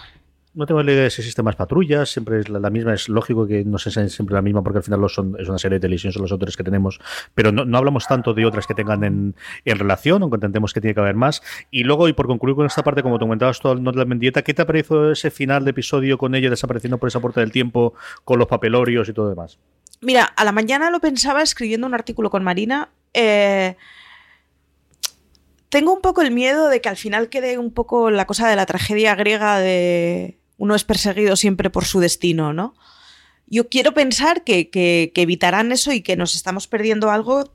No 0.53 0.65
tengo 0.65 0.83
la 0.83 0.91
idea 0.91 1.03
de 1.03 1.09
si 1.09 1.21
existen 1.21 1.45
más 1.45 1.55
patrullas, 1.55 2.09
siempre 2.09 2.41
es 2.41 2.49
la, 2.49 2.69
misma, 2.69 2.93
es 2.93 3.07
lógico 3.07 3.47
que 3.47 3.63
no 3.63 3.77
sea 3.77 4.09
siempre 4.09 4.33
la 4.33 4.41
misma 4.41 4.61
porque 4.61 4.79
al 4.79 4.83
final 4.83 5.09
son, 5.09 5.37
es 5.39 5.47
una 5.47 5.57
serie 5.57 5.77
de 5.77 5.79
televisión, 5.79 6.11
son 6.11 6.23
los 6.23 6.31
autores 6.33 6.57
que 6.57 6.63
tenemos, 6.63 6.99
pero 7.33 7.53
no, 7.53 7.77
hablamos 7.77 8.05
tanto 8.05 8.33
de 8.33 8.45
otras 8.45 8.67
que 8.67 8.73
tengan 8.73 9.03
en, 9.05 9.35
relación, 9.63 10.21
aunque 10.23 10.35
entendemos 10.35 10.73
que 10.73 10.81
tiene 10.81 10.93
que 10.93 10.99
haber 10.99 11.15
más. 11.15 11.41
Y 11.71 11.83
luego, 11.83 12.09
y 12.09 12.13
por 12.13 12.27
concluir 12.27 12.57
con 12.57 12.65
esta 12.65 12.83
parte, 12.83 13.01
como 13.01 13.17
te 13.17 13.23
comentabas 13.23 13.61
todo 13.61 13.75
no 13.75 13.93
de 13.93 13.99
la 13.99 14.05
mendieta, 14.05 14.41
¿qué 14.41 14.53
te 14.53 14.65
parecido 14.65 15.13
ese 15.13 15.31
final 15.31 15.63
de 15.63 15.71
episodio 15.71 16.17
con 16.17 16.35
ella 16.35 16.49
desapareciendo 16.49 16.97
por 16.97 17.07
esa 17.07 17.21
puerta 17.21 17.39
del 17.39 17.53
tiempo, 17.53 17.93
con 18.25 18.37
los 18.37 18.49
papelorios 18.49 19.07
y 19.07 19.13
todo 19.13 19.29
demás? 19.29 19.57
Mira, 20.01 20.25
a 20.25 20.43
la 20.43 20.51
mañana 20.51 20.91
lo 20.91 20.99
pensaba 20.99 21.41
escribiendo 21.43 21.87
un 21.87 21.93
artículo 21.93 22.29
con 22.29 22.43
Marina. 22.43 22.89
Eh, 23.13 23.77
tengo 25.69 25.93
un 25.93 26.01
poco 26.01 26.21
el 26.21 26.31
miedo 26.31 26.67
de 26.67 26.81
que 26.81 26.89
al 26.89 26.97
final 26.97 27.29
quede 27.29 27.57
un 27.57 27.71
poco 27.71 28.11
la 28.11 28.25
cosa 28.25 28.49
de 28.49 28.57
la 28.57 28.65
tragedia 28.65 29.15
griega 29.15 29.57
de 29.57 30.40
uno 30.61 30.75
es 30.75 30.83
perseguido 30.83 31.35
siempre 31.37 31.71
por 31.71 31.85
su 31.85 31.99
destino, 31.99 32.53
¿no? 32.53 32.75
Yo 33.47 33.67
quiero 33.67 33.95
pensar 33.95 34.43
que, 34.43 35.11
evitarán 35.15 35.71
eso 35.71 35.91
y 35.91 36.01
que 36.01 36.15
nos 36.15 36.35
estamos 36.35 36.67
perdiendo 36.67 37.09
algo 37.09 37.51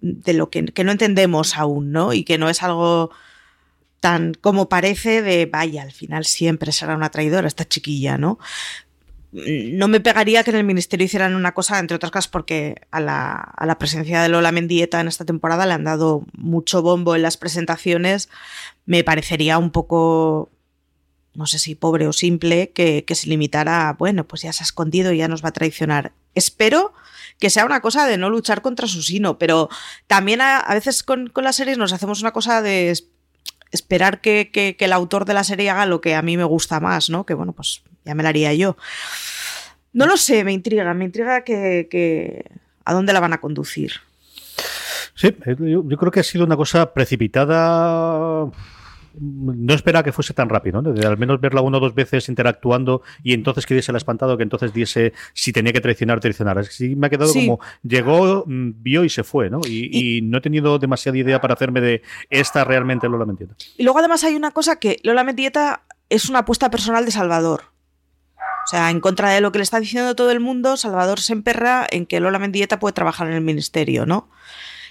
de 0.00 0.32
lo 0.32 0.48
que, 0.48 0.62
no 0.62 0.90
entendemos 0.90 1.58
aún, 1.58 1.92
¿no? 1.92 2.14
Y 2.14 2.24
que 2.24 2.38
no 2.38 2.48
es 2.48 2.62
algo 2.62 3.10
tan 4.00 4.32
como 4.32 4.70
parece 4.70 5.20
de, 5.20 5.44
vaya, 5.44 5.82
al 5.82 5.92
final 5.92 6.24
siempre 6.24 6.72
será 6.72 6.96
una 6.96 7.10
traidora 7.10 7.46
esta 7.46 7.68
chiquilla, 7.68 8.16
¿no? 8.16 8.38
No 9.32 9.86
me 9.88 10.00
pegaría 10.00 10.42
que 10.42 10.50
en 10.50 10.56
el 10.56 10.64
ministerio 10.64 11.04
hicieran 11.04 11.34
una 11.34 11.52
cosa, 11.52 11.78
entre 11.78 11.96
otras 11.96 12.10
cosas, 12.10 12.28
porque 12.28 12.76
a 12.90 13.00
la, 13.00 13.34
a 13.34 13.66
la 13.66 13.76
presencia 13.76 14.22
de 14.22 14.30
Lola 14.30 14.50
Mendieta 14.50 15.02
en 15.02 15.08
esta 15.08 15.26
temporada 15.26 15.66
le 15.66 15.74
han 15.74 15.84
dado 15.84 16.24
mucho 16.32 16.80
bombo 16.80 17.14
en 17.14 17.20
las 17.20 17.36
presentaciones. 17.36 18.30
Me 18.86 19.04
parecería 19.04 19.58
un 19.58 19.72
poco 19.72 20.50
no 21.36 21.46
sé 21.46 21.58
si 21.58 21.74
pobre 21.74 22.06
o 22.06 22.12
simple, 22.12 22.70
que, 22.70 23.04
se 23.14 23.28
limitara 23.28 23.94
bueno, 23.98 24.24
pues 24.24 24.42
ya 24.42 24.52
se 24.52 24.62
ha 24.62 24.66
escondido 24.66 25.12
y 25.12 25.18
ya 25.18 25.28
nos 25.28 25.44
va 25.44 25.50
a 25.50 25.52
traicionar. 25.52 26.12
Espero 26.34 26.92
que 27.38 27.50
sea 27.50 27.66
una 27.66 27.80
cosa 27.80 28.06
de 28.06 28.16
no 28.16 28.30
luchar 28.30 28.62
contra 28.62 28.86
su 28.86 29.02
sino, 29.02 29.38
pero 29.38 29.68
también 30.06 30.40
a, 30.40 30.64
veces 30.70 31.02
con, 31.02 31.30
las 31.36 31.56
series 31.56 31.78
nos 31.78 31.92
hacemos 31.92 32.20
una 32.22 32.32
cosa 32.32 32.62
de 32.62 32.98
esperar 33.70 34.20
que, 34.20 34.76
el 34.78 34.92
autor 34.92 35.26
de 35.26 35.34
la 35.34 35.44
serie 35.44 35.70
haga 35.70 35.86
lo 35.86 36.00
que 36.00 36.14
a 36.14 36.22
mí 36.22 36.36
me 36.36 36.44
gusta 36.44 36.80
más, 36.80 37.10
¿no? 37.10 37.26
Que 37.26 37.34
bueno, 37.34 37.52
pues 37.52 37.82
ya 38.04 38.14
me 38.14 38.22
la 38.22 38.30
haría 38.30 38.54
yo. 38.54 38.76
No 39.92 40.06
lo 40.06 40.16
sé, 40.16 40.44
me 40.44 40.52
intriga, 40.52 40.92
me 40.94 41.04
intriga 41.04 41.44
que, 41.44 42.44
a 42.84 42.94
dónde 42.94 43.12
la 43.12 43.20
van 43.20 43.34
a 43.34 43.40
conducir. 43.40 43.92
Sí, 45.14 45.34
yo 45.58 45.96
creo 45.96 46.10
que 46.10 46.20
ha 46.20 46.24
sido 46.24 46.44
una 46.44 46.56
cosa 46.56 46.92
precipitada 46.92 48.50
no 49.18 49.74
esperaba 49.74 50.02
que 50.02 50.12
fuese 50.12 50.34
tan 50.34 50.48
rápido, 50.48 50.82
¿no? 50.82 50.92
De 50.92 51.06
al 51.06 51.18
menos 51.18 51.40
verla 51.40 51.60
una 51.60 51.78
o 51.78 51.80
dos 51.80 51.94
veces 51.94 52.28
interactuando 52.28 53.02
y 53.22 53.32
entonces 53.32 53.66
que 53.66 53.74
diese 53.74 53.92
el 53.92 53.96
espantado, 53.96 54.36
que 54.36 54.42
entonces 54.42 54.72
diese 54.72 55.12
si 55.32 55.52
tenía 55.52 55.72
que 55.72 55.80
traicionar, 55.80 56.20
traicionar. 56.20 56.58
Así 56.58 56.94
me 56.96 57.06
ha 57.06 57.10
quedado 57.10 57.32
como 57.32 57.60
llegó, 57.82 58.44
mm, 58.46 58.82
vio 58.82 59.04
y 59.04 59.08
se 59.08 59.24
fue, 59.24 59.50
¿no? 59.50 59.60
Y, 59.66 60.20
no 60.22 60.38
he 60.38 60.40
tenido 60.40 60.78
demasiada 60.78 61.18
idea 61.18 61.40
para 61.40 61.54
hacerme 61.54 61.80
de 61.80 62.02
esta 62.30 62.64
realmente 62.64 63.08
Lola 63.08 63.26
Mendieta. 63.26 63.54
Y 63.76 63.82
luego 63.82 63.98
además 63.98 64.24
hay 64.24 64.34
una 64.34 64.50
cosa 64.50 64.76
que 64.76 64.98
Lola 65.02 65.24
Mendieta 65.24 65.82
es 66.08 66.28
una 66.28 66.40
apuesta 66.40 66.70
personal 66.70 67.04
de 67.04 67.10
Salvador. 67.10 67.64
O 68.38 68.68
sea, 68.68 68.90
en 68.90 69.00
contra 69.00 69.30
de 69.30 69.40
lo 69.40 69.52
que 69.52 69.58
le 69.58 69.62
está 69.62 69.78
diciendo 69.78 70.16
todo 70.16 70.30
el 70.30 70.40
mundo, 70.40 70.76
Salvador 70.76 71.20
se 71.20 71.32
emperra 71.32 71.86
en 71.88 72.06
que 72.06 72.18
Lola 72.18 72.38
Mendieta 72.38 72.80
puede 72.80 72.94
trabajar 72.94 73.28
en 73.28 73.34
el 73.34 73.42
ministerio, 73.42 74.06
¿no? 74.06 74.28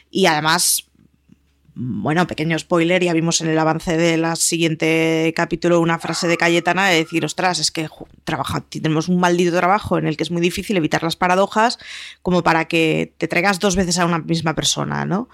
Y 0.09 0.27
además 0.27 0.89
bueno, 1.77 2.25
pequeño 2.25 2.57
spoiler, 2.57 3.03
ya 3.03 3.11
vimos 3.11 3.41
en 3.41 3.49
el 3.49 3.59
avance 3.59 3.97
del 3.97 4.25
siguiente 4.37 5.33
capítulo 5.35 5.81
una 5.81 5.99
frase 5.99 6.25
de 6.25 6.37
Cayetana 6.37 6.87
de 6.87 6.95
decir, 6.95 7.25
ostras, 7.25 7.59
es 7.59 7.69
que 7.69 7.89
trabaja, 8.23 8.61
tenemos 8.61 9.09
un 9.09 9.19
maldito 9.19 9.55
trabajo 9.57 9.97
en 9.97 10.07
el 10.07 10.15
que 10.15 10.23
es 10.23 10.31
muy 10.31 10.41
difícil 10.41 10.77
evitar 10.77 11.03
las 11.03 11.17
paradojas 11.17 11.77
como 12.21 12.43
para 12.43 12.65
que 12.69 13.13
te 13.17 13.27
traigas 13.27 13.59
dos 13.59 13.75
veces 13.75 13.99
a 13.99 14.05
una 14.05 14.19
misma 14.19 14.55
persona, 14.55 15.03
¿no? 15.03 15.27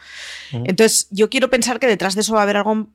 Entonces, 0.51 1.07
yo 1.11 1.29
quiero 1.29 1.51
pensar 1.51 1.80
que 1.80 1.85
detrás 1.85 2.16
de 2.16 2.21
eso 2.21 2.33
va 2.33 2.39
a 2.39 2.44
haber 2.44 2.57
algo 2.57 2.87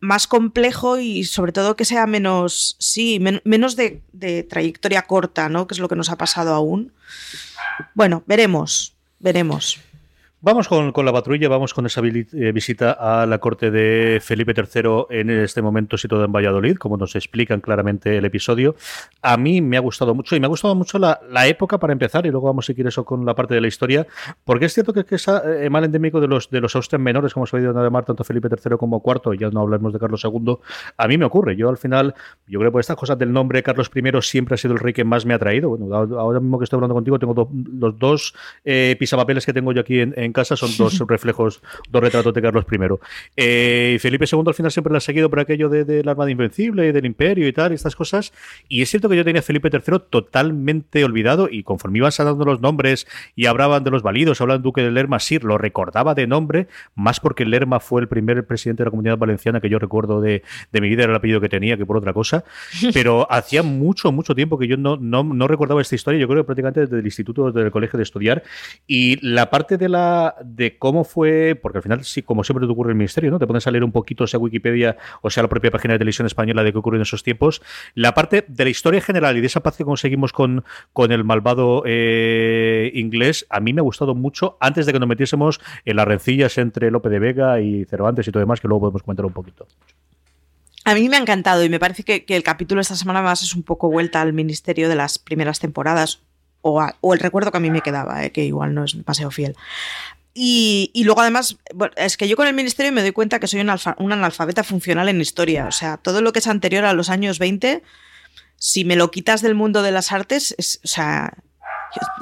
más 0.00 0.26
complejo 0.26 0.98
y 0.98 1.24
sobre 1.24 1.52
todo 1.52 1.76
que 1.76 1.86
sea 1.86 2.06
menos, 2.06 2.76
sí, 2.78 3.20
menos 3.44 3.74
de, 3.74 4.02
de 4.12 4.42
trayectoria 4.42 5.02
corta, 5.02 5.48
¿no? 5.48 5.66
Que 5.66 5.74
es 5.74 5.80
lo 5.80 5.88
que 5.88 5.96
nos 5.96 6.10
ha 6.10 6.18
pasado 6.18 6.52
aún. 6.52 6.92
Bueno, 7.94 8.22
veremos, 8.26 8.94
veremos. 9.18 9.80
Vamos 10.44 10.66
con, 10.66 10.92
la 11.04 11.12
patrulla, 11.12 11.48
vamos 11.48 11.72
con 11.72 11.86
esa 11.86 12.00
eh, 12.00 12.50
visita 12.50 12.96
a 12.98 13.26
la 13.26 13.38
corte 13.38 13.70
de 13.70 14.18
Felipe 14.20 14.52
III 14.56 15.04
en 15.10 15.30
este 15.30 15.62
momento 15.62 15.96
situado 15.96 16.24
en 16.24 16.32
Valladolid, 16.32 16.78
como 16.78 16.96
nos 16.96 17.14
explican 17.14 17.60
claramente 17.60 18.16
el 18.16 18.24
episodio. 18.24 18.74
A 19.22 19.36
mí 19.36 19.60
me 19.60 19.76
ha 19.76 19.80
gustado 19.80 20.16
mucho 20.16 20.34
y 20.34 20.40
me 20.40 20.46
ha 20.46 20.48
gustado 20.48 20.74
mucho 20.74 20.98
la, 20.98 21.20
época 21.46 21.78
para 21.78 21.92
empezar 21.92 22.26
y 22.26 22.30
luego 22.30 22.48
vamos 22.48 22.64
a 22.64 22.66
seguir 22.66 22.88
eso 22.88 23.04
con 23.04 23.24
la 23.24 23.36
parte 23.36 23.54
de 23.54 23.60
la 23.60 23.68
historia, 23.68 24.04
porque 24.44 24.64
es 24.64 24.74
cierto 24.74 24.92
que, 24.92 25.04
es 25.14 25.28
eh, 25.28 25.70
mal 25.70 25.84
endémico 25.84 26.20
de 26.20 26.26
los 26.26 26.50
de 26.50 26.60
los 26.60 26.74
Austrian 26.74 27.02
menores, 27.02 27.34
como 27.34 27.46
se 27.46 27.54
ha 27.54 27.60
oído 27.60 27.72
llamar 27.72 28.04
tanto 28.04 28.24
Felipe 28.24 28.48
III 28.48 28.78
como 28.78 29.00
IV, 29.06 29.38
ya 29.38 29.48
no 29.50 29.60
hablamos 29.60 29.92
de 29.92 30.00
Carlos 30.00 30.24
II, 30.24 30.56
a 30.96 31.06
mí 31.06 31.18
me 31.18 31.24
ocurre. 31.24 31.54
Yo 31.54 31.68
al 31.68 31.78
final, 31.78 32.16
yo 32.48 32.58
creo 32.58 32.70
que 32.70 32.72
por 32.72 32.80
estas 32.80 32.96
cosas 32.96 33.16
del 33.16 33.32
nombre 33.32 33.62
Carlos 33.62 33.92
I 33.94 34.02
siempre 34.22 34.56
ha 34.56 34.58
sido 34.58 34.74
el 34.74 34.80
rey 34.80 34.92
que 34.92 35.04
más 35.04 35.24
me 35.24 35.34
ha 35.34 35.38
traído. 35.38 35.68
Bueno, 35.68 35.94
ahora 35.94 36.40
mismo 36.40 36.58
que 36.58 36.64
estoy 36.64 36.78
hablando 36.78 36.94
contigo 36.94 37.20
tengo 37.20 37.48
los 37.52 37.96
dos 37.96 38.34
eh, 38.64 38.96
pisapapeles 38.98 39.46
que 39.46 39.52
tengo 39.52 39.70
yo 39.70 39.82
aquí 39.82 40.00
en 40.00 40.31
casa 40.32 40.56
son 40.56 40.70
dos 40.76 40.98
reflejos, 41.08 41.62
dos 41.90 42.02
retratos 42.02 42.32
de 42.34 42.42
Carlos 42.42 42.64
I. 42.70 42.78
Eh, 43.36 43.98
Felipe 44.00 44.24
II 44.30 44.42
al 44.46 44.54
final 44.54 44.72
siempre 44.72 44.92
la 44.92 44.98
ha 44.98 45.00
seguido 45.00 45.28
por 45.30 45.40
aquello 45.40 45.68
de, 45.68 45.84
de 45.84 46.02
la 46.04 46.12
Armada 46.12 46.30
Invencible, 46.30 46.92
del 46.92 47.06
Imperio 47.06 47.46
y 47.46 47.52
tal, 47.52 47.72
y 47.72 47.74
estas 47.74 47.96
cosas. 47.96 48.32
Y 48.68 48.82
es 48.82 48.90
cierto 48.90 49.08
que 49.08 49.16
yo 49.16 49.24
tenía 49.24 49.40
a 49.40 49.42
Felipe 49.42 49.70
III 49.72 49.98
totalmente 50.10 51.04
olvidado 51.04 51.48
y 51.50 51.62
conforme 51.62 51.98
iban 51.98 52.12
dando 52.16 52.44
los 52.44 52.60
nombres 52.60 53.06
y 53.34 53.46
hablaban 53.46 53.84
de 53.84 53.90
los 53.90 54.02
validos, 54.02 54.40
hablaban 54.40 54.62
Duque 54.62 54.82
de 54.82 54.90
Lerma, 54.90 55.18
sí, 55.18 55.38
lo 55.38 55.58
recordaba 55.58 56.14
de 56.14 56.26
nombre, 56.26 56.68
más 56.94 57.20
porque 57.20 57.44
Lerma 57.44 57.80
fue 57.80 58.02
el 58.02 58.08
primer 58.08 58.46
presidente 58.46 58.82
de 58.82 58.86
la 58.86 58.90
Comunidad 58.90 59.18
Valenciana 59.18 59.60
que 59.60 59.68
yo 59.68 59.78
recuerdo 59.78 60.20
de, 60.20 60.42
de 60.72 60.80
mi 60.80 60.88
vida, 60.88 61.04
era 61.04 61.12
el 61.12 61.16
apellido 61.16 61.40
que 61.40 61.48
tenía, 61.48 61.76
que 61.76 61.86
por 61.86 61.96
otra 61.96 62.12
cosa. 62.12 62.44
Pero 62.92 63.30
hacía 63.30 63.62
mucho, 63.62 64.12
mucho 64.12 64.34
tiempo 64.34 64.58
que 64.58 64.66
yo 64.66 64.76
no, 64.76 64.96
no, 64.96 65.22
no 65.24 65.48
recordaba 65.48 65.80
esta 65.80 65.94
historia, 65.94 66.20
yo 66.20 66.28
creo 66.28 66.42
que 66.42 66.46
prácticamente 66.46 66.80
desde 66.80 66.98
el 66.98 67.04
instituto, 67.04 67.50
desde 67.50 67.66
el 67.66 67.72
colegio 67.72 67.96
de 67.96 68.02
estudiar. 68.02 68.42
Y 68.86 69.18
la 69.26 69.50
parte 69.50 69.78
de 69.78 69.88
la 69.88 70.21
de 70.44 70.78
cómo 70.78 71.04
fue, 71.04 71.58
porque 71.60 71.78
al 71.78 71.82
final 71.82 72.04
sí, 72.04 72.22
como 72.22 72.44
siempre 72.44 72.66
te 72.66 72.72
ocurre 72.72 72.90
el 72.90 72.96
ministerio, 72.96 73.30
¿no? 73.30 73.38
Te 73.38 73.46
pueden 73.46 73.60
salir 73.60 73.84
un 73.84 73.92
poquito, 73.92 74.26
sea 74.26 74.38
Wikipedia 74.40 74.96
o 75.20 75.30
sea 75.30 75.42
la 75.42 75.48
propia 75.48 75.70
página 75.70 75.94
de 75.94 75.98
televisión 75.98 76.26
española 76.26 76.62
de 76.62 76.72
qué 76.72 76.78
ocurrió 76.78 76.98
en 76.98 77.02
esos 77.02 77.22
tiempos. 77.22 77.62
La 77.94 78.14
parte 78.14 78.44
de 78.46 78.64
la 78.64 78.70
historia 78.70 79.00
general 79.00 79.36
y 79.36 79.40
de 79.40 79.46
esa 79.46 79.60
paz 79.60 79.76
que 79.76 79.84
conseguimos 79.84 80.32
con, 80.32 80.64
con 80.92 81.12
el 81.12 81.24
malvado 81.24 81.82
eh, 81.86 82.90
inglés, 82.94 83.46
a 83.50 83.60
mí 83.60 83.72
me 83.72 83.80
ha 83.80 83.84
gustado 83.84 84.14
mucho 84.14 84.56
antes 84.60 84.86
de 84.86 84.92
que 84.92 84.98
nos 84.98 85.08
metiésemos 85.08 85.60
en 85.84 85.96
las 85.96 86.06
rencillas 86.06 86.58
entre 86.58 86.90
Lope 86.90 87.08
de 87.08 87.18
Vega 87.18 87.60
y 87.60 87.84
Cervantes 87.84 88.26
y 88.28 88.32
todo 88.32 88.40
demás, 88.40 88.60
que 88.60 88.68
luego 88.68 88.82
podemos 88.82 89.02
comentar 89.02 89.26
un 89.26 89.32
poquito. 89.32 89.66
A 90.84 90.94
mí 90.94 91.08
me 91.08 91.16
ha 91.16 91.20
encantado 91.20 91.64
y 91.64 91.68
me 91.68 91.78
parece 91.78 92.02
que, 92.02 92.24
el 92.28 92.42
capítulo 92.42 92.80
esta 92.80 92.96
semana 92.96 93.22
más 93.22 93.42
es 93.42 93.54
un 93.54 93.62
poco 93.62 93.88
vuelta 93.88 94.20
al 94.20 94.32
ministerio 94.32 94.88
de 94.88 94.96
las 94.96 95.18
primeras 95.18 95.60
temporadas 95.60 96.22
o, 96.62 97.14
el 97.14 97.20
recuerdo 97.20 97.50
que 97.50 97.58
a 97.58 97.60
mí 97.60 97.70
me 97.70 97.82
quedaba, 97.82 98.24
eh, 98.24 98.32
que 98.32 98.44
igual 98.44 98.74
no 98.74 98.84
es 98.84 98.94
paseo 99.04 99.30
fiel. 99.30 99.56
Y, 100.34 100.90
luego 101.04 101.20
además, 101.20 101.58
es 101.96 102.16
que 102.16 102.26
yo 102.26 102.36
con 102.36 102.46
el 102.46 102.54
ministerio 102.54 102.90
me 102.90 103.02
doy 103.02 103.12
cuenta 103.12 103.38
que 103.38 103.46
soy 103.46 103.60
un, 103.60 103.68
analfabeta 103.68 104.64
funcional 104.64 105.08
en 105.10 105.20
historia. 105.20 105.66
O 105.66 105.72
sea, 105.72 105.98
todo 105.98 106.22
lo 106.22 106.32
que 106.32 106.38
es 106.38 106.46
anterior 106.46 106.86
a 106.86 106.94
los 106.94 107.10
años 107.10 107.38
20, 107.38 107.82
si 108.56 108.84
me 108.86 108.96
lo 108.96 109.10
quitas 109.10 109.42
del 109.42 109.54
mundo 109.54 109.82
de 109.82 109.90
las 109.90 110.10
artes, 110.10 110.54
es, 110.56 110.80
o 110.84 110.88
sea, 110.88 111.34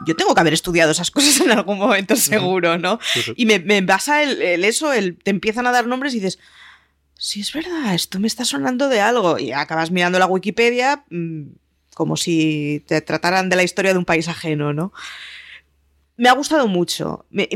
yo, 0.04 0.16
tengo 0.16 0.34
que 0.34 0.40
haber 0.40 0.54
estudiado 0.54 0.90
esas 0.90 1.12
cosas 1.12 1.40
en 1.40 1.52
algún 1.52 1.78
momento 1.78 2.16
seguro, 2.16 2.78
¿no? 2.78 2.98
Y 3.36 3.46
me, 3.46 3.60
me 3.60 3.80
basa 3.82 4.24
el, 4.24 4.42
el, 4.42 4.64
eso, 4.64 4.92
el, 4.92 5.16
te 5.16 5.30
empiezan 5.30 5.68
a 5.68 5.72
dar 5.72 5.86
nombres 5.86 6.12
y 6.14 6.16
dices, 6.16 6.40
sí 7.16 7.42
es 7.42 7.52
verdad, 7.52 7.94
esto 7.94 8.18
me 8.18 8.26
está 8.26 8.44
sonando 8.44 8.88
de 8.88 9.00
algo. 9.00 9.38
Y 9.38 9.52
acabas 9.52 9.92
mirando 9.92 10.18
la 10.18 10.26
Wikipedia 10.26 11.04
mm, 11.10 11.42
como 12.00 12.16
si 12.16 12.82
te 12.86 13.02
trataran 13.02 13.50
de 13.50 13.56
la 13.56 13.62
historia 13.62 13.92
de 13.92 13.98
un 13.98 14.06
país 14.06 14.26
ajeno, 14.26 14.72
¿no? 14.72 14.90
Me 16.16 16.30
ha 16.30 16.32
gustado 16.32 16.66
mucho. 16.66 17.26
Me, 17.28 17.46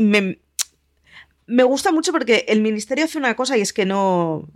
me, 1.47 1.63
gusta 1.63 1.91
mucho 1.91 2.11
porque 2.11 2.45
el 2.47 2.61
ministerio 2.61 3.05
hace 3.05 3.17
una 3.17 3.35
cosa 3.35 3.57
y 3.57 3.61
es 3.61 3.73
que 3.73 3.87
no... 3.87 4.47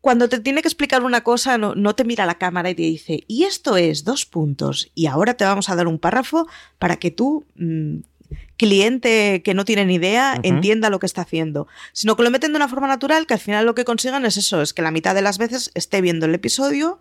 Cuando 0.00 0.28
te 0.28 0.40
tiene 0.40 0.60
que 0.60 0.66
explicar 0.66 1.04
una 1.04 1.20
cosa, 1.20 1.56
no, 1.56 1.76
no 1.76 1.94
te 1.94 2.02
mira 2.02 2.26
la 2.26 2.34
cámara 2.34 2.70
y 2.70 2.74
te 2.74 2.82
dice, 2.82 3.22
y 3.28 3.44
esto 3.44 3.76
es 3.76 4.02
dos 4.02 4.26
puntos, 4.26 4.90
y 4.96 5.06
ahora 5.06 5.34
te 5.34 5.44
vamos 5.44 5.68
a 5.68 5.76
dar 5.76 5.86
un 5.86 6.00
párrafo 6.00 6.48
para 6.80 6.96
que 6.96 7.12
tú 7.12 7.44
mm, 7.54 7.98
cliente 8.56 9.42
que 9.44 9.54
no 9.54 9.64
tiene 9.64 9.84
ni 9.84 9.94
idea 9.94 10.36
entienda 10.42 10.90
lo 10.90 10.98
que 10.98 11.06
está 11.06 11.22
haciendo, 11.22 11.68
sino 11.92 12.16
que 12.16 12.24
lo 12.24 12.32
meten 12.32 12.50
de 12.50 12.56
una 12.56 12.66
forma 12.66 12.88
natural 12.88 13.28
que 13.28 13.34
al 13.34 13.40
final 13.40 13.66
lo 13.66 13.76
que 13.76 13.84
consigan 13.84 14.26
es 14.26 14.36
eso, 14.36 14.62
es 14.62 14.74
que 14.74 14.82
la 14.82 14.90
mitad 14.90 15.14
de 15.14 15.22
las 15.22 15.38
veces 15.38 15.70
esté 15.74 16.00
viendo 16.00 16.26
el 16.26 16.34
episodio 16.34 16.98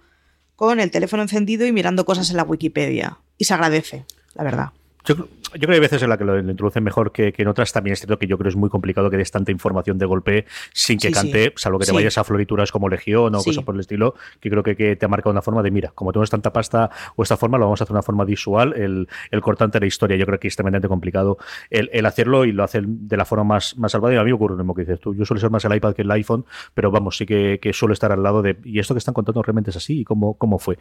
con 0.61 0.79
el 0.79 0.91
teléfono 0.91 1.23
encendido 1.23 1.65
y 1.65 1.71
mirando 1.71 2.05
cosas 2.05 2.29
en 2.29 2.37
la 2.37 2.43
Wikipedia. 2.43 3.17
Y 3.39 3.45
se 3.45 3.55
agradece, 3.55 4.05
la 4.35 4.43
verdad. 4.43 4.69
Yo, 5.05 5.27
yo, 5.53 5.59
creo 5.59 5.67
que 5.69 5.73
hay 5.73 5.79
veces 5.79 6.03
en 6.03 6.09
la 6.09 6.17
que 6.17 6.23
lo, 6.23 6.37
introducen 6.39 6.83
mejor 6.83 7.11
que, 7.11 7.33
en 7.35 7.47
otras. 7.47 7.71
También 7.71 7.93
es 7.93 7.99
cierto 7.99 8.17
que 8.17 8.27
yo 8.27 8.37
creo 8.37 8.45
que 8.45 8.49
es 8.49 8.55
muy 8.55 8.69
complicado 8.69 9.09
que 9.09 9.17
des 9.17 9.31
tanta 9.31 9.51
información 9.51 9.97
de 9.97 10.05
golpe 10.05 10.45
sin 10.73 10.97
que 10.97 11.11
cante, 11.11 11.53
salvo 11.55 11.79
que 11.79 11.85
te 11.85 11.91
vayas 11.91 12.17
a 12.17 12.23
florituras 12.23 12.71
como 12.71 12.89
Legión 12.89 13.33
o 13.35 13.43
cosas 13.43 13.63
por 13.63 13.75
el 13.75 13.81
estilo, 13.81 14.15
que 14.39 14.49
creo 14.49 14.63
que, 14.63 14.95
te 14.95 15.05
ha 15.05 15.09
marcado 15.09 15.31
una 15.31 15.41
forma 15.41 15.63
de, 15.63 15.71
mira, 15.71 15.91
como 15.93 16.11
tenemos 16.11 16.29
tanta 16.29 16.53
pasta 16.53 16.89
o 17.15 17.23
esta 17.23 17.37
forma, 17.37 17.57
lo 17.57 17.65
vamos 17.65 17.81
a 17.81 17.83
hacer 17.83 17.93
de 17.93 17.97
una 17.97 18.03
forma 18.03 18.25
visual, 18.25 18.73
el, 18.73 19.07
el 19.29 19.41
cortante 19.41 19.77
de 19.77 19.81
la 19.81 19.87
historia. 19.87 20.17
Yo 20.17 20.25
creo 20.25 20.39
que 20.39 20.47
es 20.47 20.55
tremendamente 20.55 20.87
complicado 20.87 21.37
el, 21.69 22.05
hacerlo 22.05 22.45
y 22.45 22.51
lo 22.51 22.63
hacen 22.63 23.07
de 23.07 23.17
la 23.17 23.25
forma 23.25 23.43
más, 23.43 23.77
más 23.77 23.91
salvada. 23.91 24.15
Y 24.15 24.17
a 24.17 24.23
mí 24.23 24.27
me 24.27 24.33
ocurre 24.33 24.53
lo 24.53 24.63
mismo 24.63 24.75
que 24.75 24.81
dices 24.81 24.99
tú. 24.99 25.15
Yo 25.15 25.25
suelo 25.25 25.39
ser 25.39 25.49
más 25.49 25.63
el 25.65 25.75
iPad 25.75 25.93
que 25.93 26.01
el 26.01 26.11
iPhone, 26.11 26.45
pero 26.73 26.91
vamos, 26.91 27.17
sí 27.17 27.25
que, 27.25 27.59
que 27.61 27.73
suelo 27.73 27.93
estar 27.93 28.11
al 28.11 28.23
lado 28.23 28.41
de, 28.41 28.57
¿y 28.63 28.79
esto 28.79 28.93
que 28.93 28.99
están 28.99 29.13
contando 29.13 29.41
realmente 29.41 29.69
es 29.69 29.77
así? 29.77 30.01
¿Y 30.01 30.03
cómo, 30.03 30.35
cómo 30.35 30.59
fue? 30.59 30.77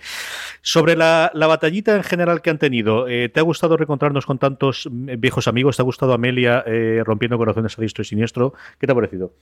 Sobre 0.62 0.96
la, 0.96 1.30
la 1.34 1.46
batallita 1.46 1.96
en 1.96 2.02
general 2.02 2.42
que 2.42 2.50
han 2.50 2.58
tenido, 2.58 3.08
eh, 3.08 3.28
¿te 3.28 3.40
ha 3.40 3.42
gustado 3.42 3.76
reencontrarnos 3.76 4.26
con 4.26 4.38
tantos 4.60 4.88
viejos 4.90 5.48
amigos. 5.48 5.76
¿Te 5.76 5.82
ha 5.82 5.84
gustado 5.84 6.12
Amelia 6.12 6.62
eh, 6.66 7.02
rompiendo 7.04 7.38
corazones 7.38 7.76
a 7.76 7.80
diestro 7.80 8.02
y 8.02 8.04
siniestro? 8.04 8.54
¿Qué 8.78 8.86
te 8.86 8.92
ha 8.92 8.94
parecido? 8.94 9.32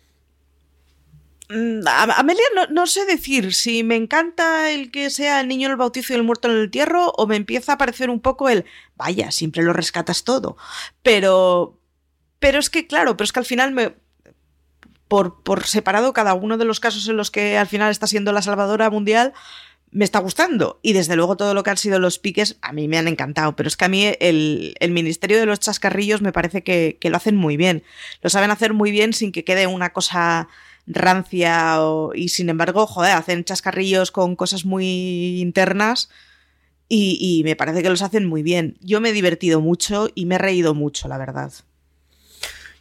Mm, 1.50 1.80
Amelia, 1.86 2.44
no, 2.70 2.86
sé 2.86 3.04
decir 3.06 3.54
si 3.54 3.82
me 3.82 3.96
encanta 3.96 4.70
el 4.70 4.90
que 4.90 5.10
sea 5.10 5.40
el 5.40 5.48
niño 5.48 5.66
en 5.66 5.72
el 5.72 5.76
bautizo 5.76 6.12
y 6.12 6.16
el 6.16 6.22
muerto 6.22 6.48
en 6.48 6.56
el 6.56 6.64
entierro 6.64 7.10
o 7.10 7.26
me 7.26 7.36
empieza 7.36 7.72
a 7.72 7.78
parecer 7.78 8.10
un 8.10 8.20
poco 8.20 8.48
el, 8.48 8.64
vaya, 8.96 9.30
siempre 9.30 9.62
lo 9.62 9.72
rescatas 9.72 10.24
todo. 10.24 10.56
Pero, 11.02 11.78
pero 12.38 12.58
es 12.58 12.70
que, 12.70 12.86
claro, 12.86 13.16
pero 13.16 13.24
es 13.24 13.32
que 13.32 13.40
al 13.40 13.46
final 13.46 13.72
me, 13.72 13.94
por, 15.08 15.42
por 15.42 15.64
separado 15.64 16.12
cada 16.12 16.34
uno 16.34 16.58
de 16.58 16.64
los 16.64 16.80
casos 16.80 17.08
en 17.08 17.16
los 17.16 17.30
que 17.30 17.58
al 17.58 17.66
final 17.66 17.90
está 17.90 18.06
siendo 18.06 18.32
la 18.32 18.42
salvadora 18.42 18.90
mundial, 18.90 19.32
me 19.90 20.04
está 20.04 20.18
gustando. 20.18 20.78
Y 20.82 20.92
desde 20.92 21.16
luego 21.16 21.36
todo 21.36 21.54
lo 21.54 21.62
que 21.62 21.70
han 21.70 21.76
sido 21.76 21.98
los 21.98 22.18
piques 22.18 22.58
a 22.62 22.72
mí 22.72 22.88
me 22.88 22.98
han 22.98 23.08
encantado. 23.08 23.56
Pero 23.56 23.68
es 23.68 23.76
que 23.76 23.84
a 23.84 23.88
mí 23.88 24.06
el, 24.20 24.74
Ministerio 24.90 25.38
de 25.38 25.46
los 25.46 25.60
Chascarrillos 25.60 26.22
me 26.22 26.32
parece 26.32 26.62
que, 26.62 26.98
lo 27.02 27.16
hacen 27.16 27.36
muy 27.36 27.56
bien. 27.56 27.82
Lo 28.22 28.30
saben 28.30 28.50
hacer 28.50 28.74
muy 28.74 28.90
bien 28.90 29.12
sin 29.12 29.32
que 29.32 29.44
quede 29.44 29.66
una 29.66 29.92
cosa 29.92 30.48
rancia 30.86 31.78
y 32.14 32.30
sin 32.30 32.48
embargo, 32.48 32.86
joder, 32.86 33.12
hacen 33.12 33.44
chascarrillos 33.44 34.10
con 34.10 34.36
cosas 34.36 34.64
muy 34.64 35.38
internas 35.38 36.08
y, 36.88 37.18
y 37.20 37.44
me 37.44 37.56
parece 37.56 37.82
que 37.82 37.90
los 37.90 38.00
hacen 38.02 38.26
muy 38.26 38.42
bien. 38.42 38.78
Yo 38.80 39.00
me 39.00 39.10
he 39.10 39.12
divertido 39.12 39.60
mucho 39.60 40.08
y 40.14 40.24
me 40.24 40.36
he 40.36 40.38
reído 40.38 40.74
mucho, 40.74 41.06
la 41.08 41.18
verdad. 41.18 41.52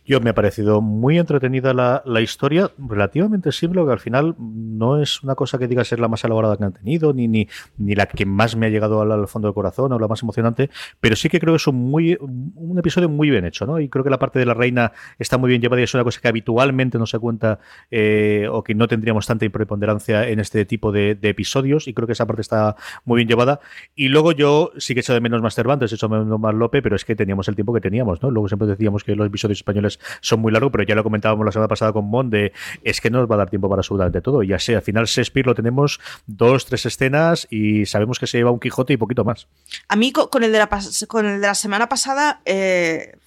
Yo 0.07 0.21
me 0.21 0.29
ha 0.29 0.33
parecido 0.33 0.79
muy 0.79 1.19
entretenida 1.19 1.73
la, 1.73 2.21
historia, 2.21 2.71
relativamente 2.77 3.51
simple, 3.51 3.83
que 3.85 3.91
al 3.91 3.99
final 3.99 4.35
no 4.39 5.01
es 5.01 5.21
una 5.21 5.35
cosa 5.35 5.57
que 5.57 5.67
diga 5.67 5.83
ser 5.83 5.99
la 5.99 6.07
más 6.07 6.23
elaborada 6.23 6.55
que 6.55 6.63
han 6.63 6.71
tenido, 6.71 7.11
ni, 7.11 7.27
ni, 7.27 7.49
ni 7.77 7.93
la 7.93 8.05
que 8.05 8.25
más 8.25 8.55
me 8.55 8.67
ha 8.67 8.69
llegado 8.69 9.01
al, 9.01 9.27
fondo 9.27 9.49
del 9.49 9.53
corazón 9.53 9.91
o 9.91 9.99
la 9.99 10.07
más 10.07 10.23
emocionante, 10.23 10.69
pero 11.01 11.17
sí 11.17 11.27
que 11.27 11.41
creo 11.41 11.53
que 11.53 11.57
es 11.57 11.67
un, 11.67 11.75
muy, 11.75 12.17
un 12.21 12.79
episodio 12.79 13.09
muy 13.09 13.29
bien 13.29 13.43
hecho, 13.43 13.65
¿no? 13.65 13.81
Y 13.81 13.89
creo 13.89 14.05
que 14.05 14.09
la 14.09 14.17
parte 14.17 14.39
de 14.39 14.45
la 14.45 14.53
reina 14.53 14.93
está 15.19 15.37
muy 15.37 15.49
bien 15.49 15.61
llevada 15.61 15.81
y 15.81 15.83
es 15.83 15.93
una 15.93 16.05
cosa 16.05 16.21
que 16.21 16.29
habitualmente 16.29 16.97
no 16.97 17.05
se 17.05 17.19
cuenta 17.19 17.59
eh, 17.91 18.47
o 18.49 18.63
que 18.63 18.75
no 18.75 18.87
tendríamos 18.87 19.27
tanta 19.27 19.49
preponderancia 19.49 20.29
en 20.29 20.39
este 20.39 20.63
tipo 20.63 20.93
de, 20.93 21.19
episodios 21.21 21.89
y 21.89 21.93
creo 21.93 22.07
que 22.07 22.13
esa 22.13 22.25
parte 22.25 22.43
está 22.43 22.77
muy 23.03 23.17
bien 23.17 23.27
llevada. 23.27 23.59
Y 23.93 24.07
luego 24.07 24.31
yo 24.31 24.71
sí 24.77 24.93
que 24.93 25.01
he 25.01 25.01
hecho 25.01 25.13
de 25.13 25.19
menos 25.19 25.41
más 25.41 25.53
Cervantes, 25.53 25.91
he 25.91 25.95
hecho 25.95 26.07
de 26.07 26.17
menos 26.17 26.39
más 26.39 26.55
Lope, 26.55 26.81
pero 26.81 26.95
es 26.95 27.03
que 27.03 27.13
teníamos 27.13 27.49
el 27.49 27.55
tiempo 27.55 27.73
que 27.73 27.81
teníamos, 27.81 28.21
¿no? 28.23 28.31
Luego 28.31 28.47
siempre 28.47 28.69
decíamos 28.69 29.03
que 29.03 29.13
los 29.13 29.27
episodios 29.27 29.59
españoles 29.59 29.96
son 30.21 30.39
muy 30.39 30.51
largos, 30.51 30.71
pero 30.71 30.83
ya 30.83 30.95
lo 30.95 31.03
comentábamos 31.03 31.45
la 31.45 31.51
semana 31.51 31.67
pasada 31.67 31.93
con 31.93 32.05
Mon 32.05 32.29
de 32.29 32.53
es 32.83 33.01
que 33.01 33.09
no 33.09 33.19
nos 33.19 33.29
va 33.29 33.35
a 33.35 33.39
dar 33.39 33.49
tiempo 33.49 33.69
para 33.69 33.79
absolutamente 33.79 34.21
todo. 34.21 34.43
Ya 34.43 34.59
sé, 34.59 34.75
al 34.75 34.81
final 34.81 35.05
Shakespeare 35.05 35.45
lo 35.45 35.55
tenemos 35.55 35.99
dos, 36.25 36.65
tres 36.65 36.85
escenas 36.85 37.47
y 37.49 37.85
sabemos 37.85 38.19
que 38.19 38.27
se 38.27 38.37
lleva 38.37 38.51
un 38.51 38.59
Quijote 38.59 38.93
y 38.93 38.97
poquito 38.97 39.23
más. 39.23 39.47
A 39.87 39.95
mí 39.95 40.11
con 40.11 40.43
el 40.43 40.51
de 40.51 40.57
la, 40.57 40.69
con 41.07 41.25
el 41.25 41.41
de 41.41 41.47
la 41.47 41.55
semana 41.55 41.89
pasada... 41.89 42.41
Eh, 42.45 43.17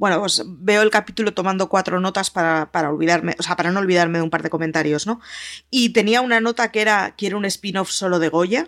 bueno, 0.00 0.18
pues 0.18 0.42
veo 0.46 0.80
el 0.80 0.88
capítulo 0.88 1.34
tomando 1.34 1.68
cuatro 1.68 2.00
notas 2.00 2.30
para, 2.30 2.72
para, 2.72 2.88
olvidarme, 2.88 3.36
o 3.38 3.42
sea, 3.42 3.54
para 3.54 3.70
no 3.70 3.80
olvidarme 3.80 4.16
de 4.16 4.24
un 4.24 4.30
par 4.30 4.42
de 4.42 4.48
comentarios, 4.48 5.06
¿no? 5.06 5.20
Y 5.68 5.90
tenía 5.90 6.22
una 6.22 6.40
nota 6.40 6.70
que 6.70 6.80
era, 6.80 7.14
quiero 7.18 7.36
un 7.36 7.44
spin-off 7.44 7.90
solo 7.90 8.18
de 8.18 8.30
Goya. 8.30 8.66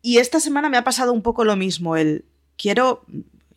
Y 0.00 0.18
esta 0.18 0.38
semana 0.38 0.68
me 0.68 0.76
ha 0.76 0.84
pasado 0.84 1.12
un 1.12 1.22
poco 1.22 1.44
lo 1.44 1.56
mismo, 1.56 1.96
el, 1.96 2.24
quiero, 2.56 3.04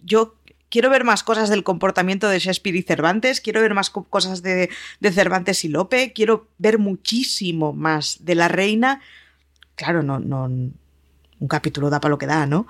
yo 0.02 0.38
quiero 0.70 0.90
ver 0.90 1.04
más 1.04 1.24
cosas 1.24 1.50
del 1.50 1.64
comportamiento 1.64 2.28
de 2.28 2.40
Shakespeare 2.40 2.76
y 2.76 2.84
Cervantes, 2.84 3.42
quiero 3.42 3.62
ver 3.62 3.74
más 3.74 3.90
cosas 3.90 4.42
de, 4.42 4.70
Cervantes 5.12 5.64
y 5.64 5.70
Lope, 5.70 6.14
quiero 6.14 6.48
ver 6.58 6.80
muchísimo 6.80 7.74
más 7.74 8.18
de 8.22 8.36
la 8.36 8.48
reina. 8.48 9.02
Claro, 9.76 10.04
no, 10.04 10.20
no, 10.20 10.46
un 10.46 11.48
capítulo 11.48 11.90
da 11.90 12.00
para 12.00 12.12
lo 12.12 12.18
que 12.18 12.26
da, 12.26 12.46
¿no? 12.46 12.68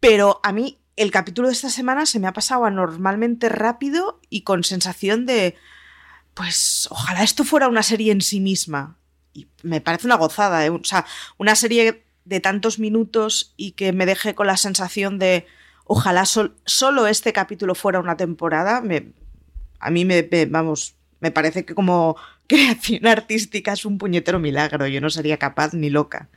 Pero 0.00 0.40
a 0.42 0.52
mí 0.52 0.78
el 0.96 1.10
capítulo 1.10 1.48
de 1.48 1.54
esta 1.54 1.70
semana 1.70 2.06
se 2.06 2.18
me 2.18 2.26
ha 2.26 2.32
pasado 2.32 2.64
anormalmente 2.64 3.48
rápido 3.48 4.20
y 4.30 4.42
con 4.42 4.64
sensación 4.64 5.26
de, 5.26 5.54
pues 6.34 6.88
ojalá 6.90 7.22
esto 7.22 7.44
fuera 7.44 7.68
una 7.68 7.82
serie 7.82 8.12
en 8.12 8.22
sí 8.22 8.40
misma. 8.40 8.96
Y 9.34 9.46
me 9.62 9.82
parece 9.82 10.06
una 10.06 10.16
gozada, 10.16 10.64
¿eh? 10.64 10.70
o 10.70 10.82
sea, 10.82 11.04
una 11.36 11.54
serie 11.54 12.04
de 12.24 12.40
tantos 12.40 12.78
minutos 12.78 13.52
y 13.58 13.72
que 13.72 13.92
me 13.92 14.06
deje 14.06 14.34
con 14.34 14.46
la 14.46 14.56
sensación 14.56 15.18
de, 15.18 15.46
Ojalá 15.88 16.24
solo 16.26 17.06
este 17.06 17.32
capítulo 17.32 17.76
fuera 17.76 18.00
una 18.00 18.16
temporada. 18.16 18.80
Me, 18.80 19.12
a 19.78 19.90
mí 19.90 20.04
me, 20.04 20.28
vamos, 20.46 20.96
me 21.20 21.30
parece 21.30 21.64
que 21.64 21.74
como 21.74 22.16
creación 22.48 23.06
artística 23.06 23.72
es 23.72 23.84
un 23.84 23.96
puñetero 23.96 24.40
milagro. 24.40 24.86
Yo 24.88 25.00
no 25.00 25.10
sería 25.10 25.38
capaz 25.38 25.74
ni 25.74 25.88
loca. 25.88 26.28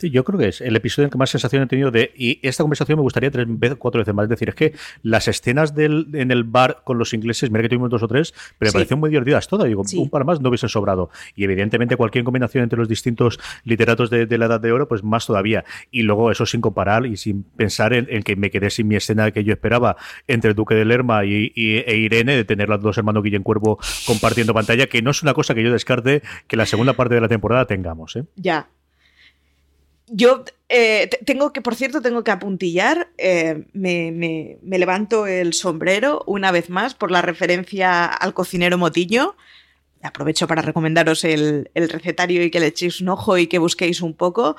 Sí, 0.00 0.08
yo 0.08 0.24
creo 0.24 0.38
que 0.38 0.48
es 0.48 0.62
el 0.62 0.74
episodio 0.76 1.08
en 1.08 1.10
que 1.10 1.18
más 1.18 1.28
sensación 1.28 1.62
he 1.62 1.66
tenido 1.66 1.90
de. 1.90 2.10
Y 2.16 2.40
esta 2.40 2.64
conversación 2.64 2.96
me 2.96 3.02
gustaría 3.02 3.30
tres 3.30 3.46
veces, 3.46 3.76
cuatro 3.76 3.98
veces 3.98 4.14
más. 4.14 4.24
Es 4.24 4.30
decir, 4.30 4.48
es 4.48 4.54
que 4.54 4.72
las 5.02 5.28
escenas 5.28 5.74
del, 5.74 6.08
en 6.14 6.30
el 6.30 6.44
bar 6.44 6.80
con 6.84 6.96
los 6.96 7.12
ingleses, 7.12 7.50
mira 7.50 7.60
que 7.60 7.68
tuvimos 7.68 7.90
dos 7.90 8.02
o 8.02 8.08
tres, 8.08 8.32
pero 8.56 8.70
me 8.70 8.72
parecieron 8.72 9.00
muy 9.00 9.10
divertidas 9.10 9.46
todas. 9.46 9.68
Digo, 9.68 9.82
un 9.96 10.08
par 10.08 10.24
más 10.24 10.40
no 10.40 10.48
hubiesen 10.48 10.70
sobrado. 10.70 11.10
Y 11.36 11.44
evidentemente, 11.44 11.98
cualquier 11.98 12.24
combinación 12.24 12.62
entre 12.64 12.78
los 12.78 12.88
distintos 12.88 13.38
literatos 13.64 14.08
de, 14.08 14.26
la 14.38 14.46
Edad 14.46 14.58
de 14.58 14.72
Oro, 14.72 14.88
pues 14.88 15.04
más 15.04 15.26
todavía. 15.26 15.66
Y 15.90 16.00
luego, 16.00 16.30
eso 16.30 16.46
sin 16.46 16.62
comparar 16.62 17.04
y 17.04 17.18
sin 17.18 17.42
pensar 17.42 17.92
en, 17.92 18.22
que 18.22 18.36
me 18.36 18.50
quedé 18.50 18.70
sin 18.70 18.88
mi 18.88 18.96
escena 18.96 19.30
que 19.32 19.44
yo 19.44 19.52
esperaba 19.52 19.96
entre 20.28 20.48
el 20.48 20.56
Duque 20.56 20.74
de 20.74 20.86
Lerma 20.86 21.26
y, 21.26 21.52
e 21.54 21.96
Irene, 21.98 22.36
de 22.36 22.46
tener 22.46 22.70
las 22.70 22.80
dos 22.80 22.96
hermanos 22.96 23.22
Guillén 23.22 23.42
Cuervo 23.42 23.78
compartiendo 24.06 24.54
pantalla, 24.54 24.86
que 24.86 25.02
no 25.02 25.10
es 25.10 25.22
una 25.22 25.34
cosa 25.34 25.54
que 25.54 25.62
yo 25.62 25.70
descarte 25.70 26.22
que 26.46 26.56
la 26.56 26.64
segunda 26.64 26.94
parte 26.94 27.16
de 27.16 27.20
la 27.20 27.28
temporada 27.28 27.66
tengamos. 27.66 28.16
¿eh? 28.16 28.24
Ya, 28.36 28.70
yo 30.12 30.44
eh, 30.68 31.08
tengo 31.24 31.52
que, 31.52 31.62
por 31.62 31.76
cierto, 31.76 32.02
tengo 32.02 32.24
que 32.24 32.32
apuntillar, 32.32 33.08
eh, 33.16 33.64
me, 33.72 34.58
levanto 34.62 35.26
el 35.26 35.52
sombrero 35.54 36.24
una 36.26 36.50
vez 36.50 36.68
más 36.68 36.94
por 36.94 37.10
la 37.10 37.22
referencia 37.22 38.06
al 38.06 38.34
cocinero 38.34 38.76
Motiño. 38.76 39.36
Aprovecho 40.02 40.48
para 40.48 40.62
recomendaros 40.62 41.24
el, 41.24 41.70
recetario 41.74 42.42
y 42.42 42.50
que 42.50 42.60
le 42.60 42.66
echéis 42.66 43.00
un 43.00 43.10
ojo 43.10 43.38
y 43.38 43.46
que 43.46 43.58
busquéis 43.58 44.00
un 44.00 44.14
poco. 44.14 44.56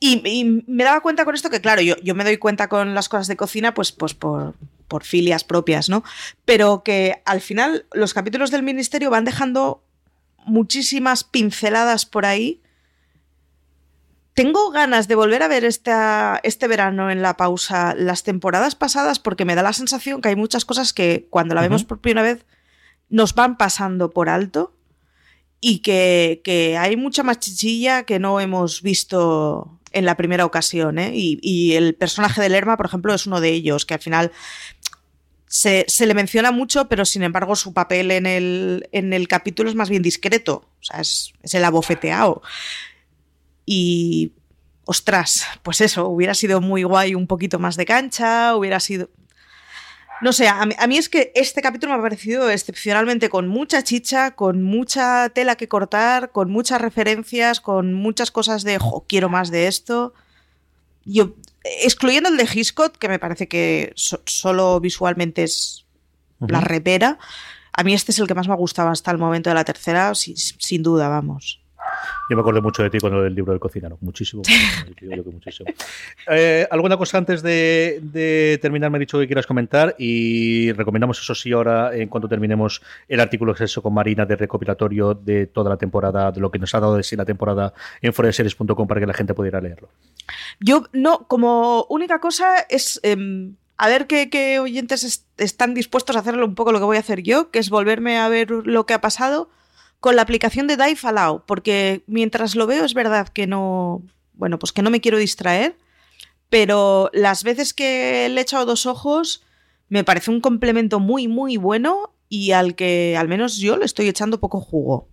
Y, 0.00 0.62
me 0.66 0.84
daba 0.84 1.00
cuenta 1.00 1.24
con 1.24 1.34
esto 1.34 1.50
que, 1.50 1.60
claro, 1.60 1.80
yo, 1.80 1.96
yo, 2.02 2.14
me 2.14 2.24
doy 2.24 2.36
cuenta 2.36 2.68
con 2.68 2.94
las 2.94 3.08
cosas 3.08 3.26
de 3.26 3.36
cocina, 3.36 3.74
pues, 3.74 3.90
pues 3.90 4.14
por, 4.14 4.54
por 4.86 5.02
filias 5.02 5.44
propias, 5.44 5.88
¿no? 5.88 6.04
Pero 6.44 6.82
que 6.84 7.22
al 7.24 7.40
final 7.40 7.86
los 7.92 8.12
capítulos 8.14 8.50
del 8.50 8.62
ministerio 8.62 9.10
van 9.10 9.24
dejando 9.24 9.82
muchísimas 10.44 11.24
pinceladas 11.24 12.06
por 12.06 12.26
ahí 12.26 12.60
tengo 14.38 14.70
ganas 14.70 15.08
de 15.08 15.16
volver 15.16 15.42
a 15.42 15.48
ver 15.48 15.64
este 15.64 16.68
verano 16.68 17.10
en 17.10 17.22
la 17.22 17.36
pausa 17.36 17.96
las 17.96 18.22
temporadas 18.22 18.76
pasadas 18.76 19.18
porque 19.18 19.44
me 19.44 19.56
da 19.56 19.64
la 19.64 19.72
sensación 19.72 20.20
que 20.20 20.28
hay 20.28 20.36
muchas 20.36 20.64
cosas 20.64 20.92
que 20.92 21.26
cuando 21.28 21.56
la 21.56 21.60
vemos 21.60 21.82
por 21.82 22.00
primera 22.00 22.22
vez 22.22 22.46
nos 23.08 23.34
van 23.34 23.56
pasando 23.56 24.10
por 24.10 24.28
alto 24.28 24.76
y 25.60 25.80
que, 25.80 26.76
hay 26.78 26.96
mucha 26.96 27.24
más 27.24 27.40
chichilla 27.40 28.04
que 28.04 28.20
no 28.20 28.38
hemos 28.38 28.80
visto 28.80 29.80
en 29.90 30.04
la 30.04 30.16
primera 30.16 30.44
ocasión. 30.44 31.00
¿eh? 31.00 31.10
Y, 31.14 31.74
el 31.74 31.96
personaje 31.96 32.40
de 32.40 32.48
Lerma, 32.48 32.76
por 32.76 32.86
ejemplo, 32.86 33.12
es 33.12 33.26
uno 33.26 33.40
de 33.40 33.48
ellos, 33.50 33.86
que 33.86 33.94
al 33.94 34.00
final 34.00 34.30
se, 35.48 35.84
le 35.98 36.14
menciona 36.14 36.52
mucho, 36.52 36.88
pero 36.88 37.04
sin 37.04 37.24
embargo 37.24 37.56
su 37.56 37.72
papel 37.72 38.12
en 38.12 38.26
el, 38.26 38.88
en 38.92 39.12
el 39.12 39.26
capítulo 39.26 39.68
es 39.68 39.74
más 39.74 39.90
bien 39.90 40.02
discreto. 40.02 40.62
O 40.80 40.84
sea, 40.84 41.00
es, 41.00 41.32
es 41.42 41.54
el 41.54 41.64
abofeteado. 41.64 42.40
Y, 43.70 44.32
ostras, 44.86 45.44
pues 45.62 45.82
eso, 45.82 46.08
hubiera 46.08 46.32
sido 46.32 46.62
muy 46.62 46.84
guay 46.84 47.14
un 47.14 47.26
poquito 47.26 47.58
más 47.58 47.76
de 47.76 47.84
cancha, 47.84 48.56
hubiera 48.56 48.80
sido... 48.80 49.10
No 50.22 50.32
sé, 50.32 50.48
a 50.48 50.64
mí, 50.64 50.96
es 50.96 51.10
que 51.10 51.32
este 51.34 51.60
capítulo 51.60 51.92
me 51.92 51.98
ha 51.98 52.02
parecido 52.02 52.48
excepcionalmente 52.48 53.28
con 53.28 53.46
mucha 53.46 53.84
chicha, 53.84 54.30
con 54.30 54.62
mucha 54.62 55.28
tela 55.28 55.56
que 55.56 55.68
cortar, 55.68 56.32
con 56.32 56.50
muchas 56.50 56.80
referencias, 56.80 57.60
con 57.60 57.92
muchas 57.92 58.30
cosas 58.30 58.64
de, 58.64 58.78
jo, 58.78 59.04
quiero 59.06 59.28
más 59.28 59.50
de 59.50 59.66
esto. 59.66 60.14
Yo, 61.04 61.34
excluyendo 61.82 62.30
el 62.30 62.38
de 62.38 62.48
Hitchcock, 62.50 62.96
que 62.96 63.08
me 63.10 63.18
parece 63.18 63.48
que 63.48 63.92
solo 63.94 64.80
visualmente 64.80 65.42
es 65.42 65.84
la 66.40 66.62
repera, 66.62 67.18
a 67.74 67.84
mí 67.84 67.92
este 67.92 68.12
es 68.12 68.18
el 68.18 68.26
que 68.26 68.34
más 68.34 68.48
me 68.48 68.54
ha 68.54 68.56
gustado 68.56 68.88
hasta 68.88 69.10
el 69.10 69.18
momento 69.18 69.50
de 69.50 69.54
la 69.54 69.64
tercera, 69.64 70.14
sin 70.14 70.82
duda, 70.82 71.08
vamos. 71.08 71.60
Yo 72.28 72.36
me 72.36 72.40
acuerdo 72.40 72.60
mucho 72.60 72.82
de 72.82 72.90
ti 72.90 72.98
con 72.98 73.14
el 73.14 73.34
libro 73.34 73.52
del 73.52 73.60
cocinero. 73.60 73.96
Muchísimo. 74.00 74.42
muchísimo, 75.32 75.70
eh, 76.30 76.66
¿Alguna 76.70 76.96
cosa 76.96 77.18
antes 77.18 77.42
de, 77.42 78.58
terminar, 78.60 78.90
me 78.90 78.98
he 78.98 79.00
dicho 79.00 79.18
que 79.18 79.26
quieras 79.26 79.46
comentar? 79.46 79.94
Y 79.98 80.72
recomendamos 80.72 81.20
eso 81.20 81.34
sí 81.34 81.52
ahora, 81.52 81.94
en 81.94 82.08
cuanto 82.08 82.28
terminemos 82.28 82.82
el 83.08 83.20
artículo 83.20 83.54
que 83.54 83.64
con 83.82 83.94
Marina 83.94 84.26
de 84.26 84.36
recopilatorio 84.36 85.14
de 85.14 85.46
toda 85.46 85.70
la 85.70 85.76
temporada, 85.76 86.30
de 86.30 86.40
lo 86.40 86.50
que 86.50 86.58
nos 86.58 86.74
ha 86.74 86.80
dado 86.80 86.96
de 86.96 87.02
sí 87.02 87.16
la 87.16 87.24
temporada 87.24 87.72
en 88.02 88.12
foreseries.com 88.12 88.86
para 88.86 89.00
que 89.00 89.06
la 89.06 89.14
gente 89.14 89.34
pudiera 89.34 89.60
leerlo. 89.60 89.88
Yo 90.60 90.84
no, 90.92 91.26
como 91.26 91.86
única 91.88 92.20
cosa 92.20 92.60
es... 92.68 93.00
Em, 93.02 93.54
a 93.80 93.86
ver 93.86 94.08
qué, 94.08 94.28
qué, 94.28 94.58
oyentes 94.58 95.24
están 95.36 95.72
dispuestos 95.72 96.16
a 96.16 96.18
hacerlo 96.18 96.44
un 96.44 96.56
poco 96.56 96.72
lo 96.72 96.80
que 96.80 96.84
voy 96.84 96.96
a 96.96 97.00
hacer 97.00 97.22
yo, 97.22 97.52
que 97.52 97.60
es 97.60 97.70
volverme 97.70 98.18
a 98.18 98.28
ver 98.28 98.50
lo 98.50 98.86
que 98.86 98.92
ha 98.92 99.00
pasado 99.00 99.50
con 100.00 100.16
la 100.16 100.22
aplicación 100.22 100.66
de 100.66 100.76
Dive 100.76 100.98
Allow, 101.02 101.44
porque 101.46 102.02
mientras 102.06 102.54
lo 102.54 102.66
veo 102.66 102.84
es 102.84 102.94
verdad 102.94 103.28
que 103.28 103.46
no, 103.46 104.02
bueno, 104.34 104.58
pues 104.58 104.72
que 104.72 104.82
no 104.82 104.90
me 104.90 105.00
quiero 105.00 105.18
distraer, 105.18 105.76
pero 106.48 107.10
las 107.12 107.44
veces 107.44 107.74
que 107.74 108.28
le 108.28 108.40
he 108.40 108.42
echado 108.42 108.64
dos 108.64 108.86
ojos 108.86 109.42
me 109.88 110.04
parece 110.04 110.30
un 110.30 110.40
complemento 110.40 111.00
muy, 111.00 111.28
muy 111.28 111.56
bueno 111.56 112.12
y 112.28 112.52
al 112.52 112.74
que 112.74 113.16
al 113.16 113.28
menos 113.28 113.56
yo 113.56 113.76
le 113.76 113.84
estoy 113.84 114.08
echando 114.08 114.40
poco 114.40 114.60
jugo. 114.60 115.08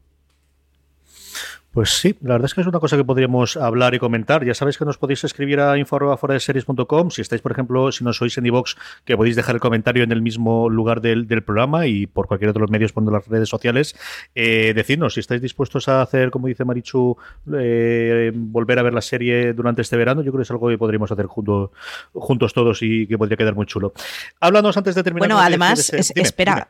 Pues 1.75 1.89
sí, 1.89 2.15
la 2.21 2.35
verdad 2.35 2.45
es 2.45 2.53
que 2.53 2.61
es 2.61 2.67
una 2.67 2.79
cosa 2.79 2.95
que 2.95 3.03
podríamos 3.03 3.57
hablar 3.57 3.93
y 3.95 3.99
comentar. 3.99 4.45
Ya 4.45 4.53
sabéis 4.53 4.77
que 4.77 4.85
nos 4.85 4.97
podéis 4.97 5.25
escribir 5.25 5.59
a 5.59 5.77
info.foradeseries.com. 5.77 7.11
Si 7.11 7.21
estáis, 7.21 7.41
por 7.41 7.51
ejemplo, 7.51 7.91
si 7.91 8.05
no 8.05 8.13
sois 8.13 8.37
en 8.37 8.45
iVox, 8.45 8.77
que 9.03 9.17
podéis 9.17 9.35
dejar 9.35 9.55
el 9.55 9.59
comentario 9.59 10.05
en 10.05 10.13
el 10.13 10.21
mismo 10.21 10.69
lugar 10.69 11.01
del, 11.01 11.27
programa 11.43 11.85
y 11.85 12.07
por 12.07 12.27
cualquier 12.27 12.51
otro 12.51 12.61
de 12.61 12.63
los 12.63 12.71
medios 12.71 12.93
por 12.93 13.03
las 13.11 13.27
redes 13.27 13.49
sociales. 13.49 13.93
Eh, 14.35 14.71
decidnos 14.73 15.15
si 15.15 15.19
estáis 15.19 15.41
dispuestos 15.41 15.89
a 15.89 16.01
hacer, 16.01 16.31
como 16.31 16.47
dice 16.47 16.63
Marichu, 16.63 17.17
eh, 17.57 18.31
volver 18.33 18.79
a 18.79 18.83
ver 18.83 18.93
la 18.93 19.01
serie 19.01 19.51
durante 19.51 19.81
este 19.81 19.97
verano. 19.97 20.21
Yo 20.21 20.31
creo 20.31 20.39
que 20.39 20.43
es 20.43 20.51
algo 20.51 20.69
que 20.69 20.77
podríamos 20.77 21.11
hacer 21.11 21.25
juntos 21.25 22.53
todos 22.53 22.81
y 22.83 23.05
que 23.05 23.17
podría 23.17 23.35
quedar 23.35 23.53
muy 23.53 23.65
chulo. 23.65 23.91
Háblanos 24.39 24.77
antes 24.77 24.95
de 24.95 25.03
terminar. 25.03 25.27
Bueno, 25.27 25.41
además, 25.41 25.91
espera, 25.93 26.69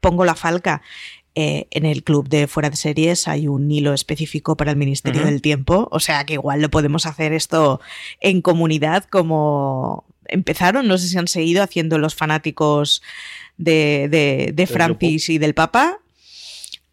pongo 0.00 0.24
la 0.24 0.36
falca. 0.36 0.82
Eh, 1.38 1.66
en 1.70 1.84
el 1.84 2.02
club 2.02 2.30
de 2.30 2.46
fuera 2.46 2.70
de 2.70 2.76
series 2.76 3.28
hay 3.28 3.46
un 3.46 3.70
hilo 3.70 3.92
específico 3.92 4.56
para 4.56 4.70
el 4.70 4.78
Ministerio 4.78 5.22
del 5.22 5.42
Tiempo, 5.42 5.86
o 5.92 6.00
sea 6.00 6.24
que 6.24 6.32
igual 6.32 6.62
lo 6.62 6.70
podemos 6.70 7.04
hacer 7.04 7.34
esto 7.34 7.78
en 8.20 8.40
comunidad 8.40 9.04
como 9.04 10.06
empezaron, 10.28 10.88
no 10.88 10.96
sé 10.96 11.08
si 11.08 11.18
han 11.18 11.28
seguido 11.28 11.62
haciendo 11.62 11.98
los 11.98 12.14
fanáticos 12.14 13.02
de, 13.58 14.08
de, 14.54 14.66
Francis 14.66 15.28
y 15.28 15.36
del 15.36 15.52
Papa. 15.52 15.98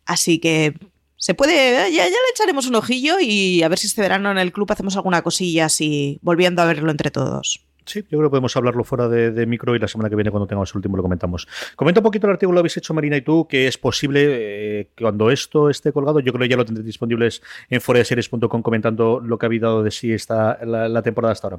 Así 0.05 0.39
que 0.39 0.73
se 1.15 1.33
puede, 1.35 1.89
ya, 1.89 2.03
ya, 2.03 2.09
le 2.09 2.31
echaremos 2.35 2.67
un 2.67 2.75
ojillo 2.75 3.21
y 3.21 3.63
a 3.63 3.69
ver 3.69 3.79
si 3.79 3.87
este 3.87 4.01
verano 4.01 4.29
en 4.29 4.39
el 4.39 4.51
club 4.51 4.69
hacemos 4.73 4.97
alguna 4.97 5.21
cosilla 5.21 5.67
así, 5.67 6.19
volviendo 6.21 6.61
a 6.61 6.65
verlo 6.65 6.91
entre 6.91 7.11
todos. 7.11 7.61
Sí, 7.85 8.01
yo 8.09 8.17
creo 8.17 8.23
que 8.23 8.29
podemos 8.29 8.55
hablarlo 8.55 8.83
fuera 8.83 9.09
de, 9.09 9.45
micro 9.45 9.75
y 9.75 9.79
la 9.79 9.87
semana 9.87 10.09
que 10.09 10.15
viene 10.15 10.31
cuando 10.31 10.47
tengamos 10.47 10.71
el 10.71 10.77
último 10.77 10.97
lo 10.97 11.03
comentamos. 11.03 11.47
Comenta 11.75 11.99
un 11.99 12.03
poquito 12.03 12.27
el 12.27 12.33
artículo 12.33 12.57
que 12.57 12.59
habéis 12.59 12.77
hecho 12.77 12.93
Marina 12.93 13.17
y 13.17 13.21
tú, 13.21 13.47
que 13.47 13.67
es 13.67 13.77
posible 13.77 14.79
eh, 14.79 14.89
cuando 14.97 15.31
esto 15.31 15.69
esté 15.69 15.91
colgado, 15.91 16.19
yo 16.19 16.31
creo 16.31 16.43
que 16.43 16.49
ya 16.49 16.57
lo 16.57 16.65
tendréis 16.65 16.85
disponibles 16.85 17.41
en 17.69 17.81
foreseries.com 17.81 18.61
comentando 18.61 19.19
lo 19.19 19.37
que 19.37 19.45
ha 19.45 19.47
habido 19.47 19.83
de 19.83 19.91
sí 19.91 20.13
esta, 20.13 20.63
la, 20.65 21.01
temporada 21.01 21.33
hasta 21.33 21.47
ahora. 21.47 21.57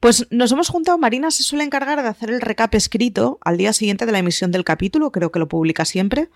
Pues 0.00 0.26
nos 0.30 0.52
hemos 0.52 0.68
juntado, 0.68 0.98
Marina 0.98 1.30
se 1.30 1.42
suele 1.42 1.64
encargar 1.64 2.02
de 2.02 2.08
hacer 2.08 2.30
el 2.30 2.40
recap 2.40 2.74
escrito 2.74 3.38
al 3.42 3.56
día 3.56 3.72
siguiente 3.72 4.06
de 4.06 4.12
la 4.12 4.18
emisión 4.18 4.50
del 4.50 4.64
capítulo, 4.64 5.12
creo 5.12 5.32
que 5.32 5.38
lo 5.38 5.48
publica 5.48 5.84
siempre. 5.84 6.28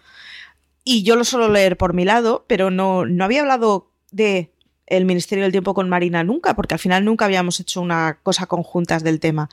Y 0.84 1.04
yo 1.04 1.16
lo 1.16 1.24
suelo 1.24 1.48
leer 1.48 1.76
por 1.76 1.94
mi 1.94 2.04
lado, 2.04 2.44
pero 2.48 2.70
no, 2.70 3.06
no 3.06 3.24
había 3.24 3.42
hablado 3.42 3.90
de 4.10 4.51
el 4.92 5.06
Ministerio 5.06 5.44
del 5.44 5.52
Tiempo 5.52 5.72
con 5.72 5.88
Marina 5.88 6.22
nunca, 6.22 6.54
porque 6.54 6.74
al 6.74 6.78
final 6.78 7.04
nunca 7.04 7.24
habíamos 7.24 7.58
hecho 7.60 7.80
una 7.80 8.18
cosa 8.22 8.46
conjuntas 8.46 9.02
del 9.02 9.20
tema. 9.20 9.48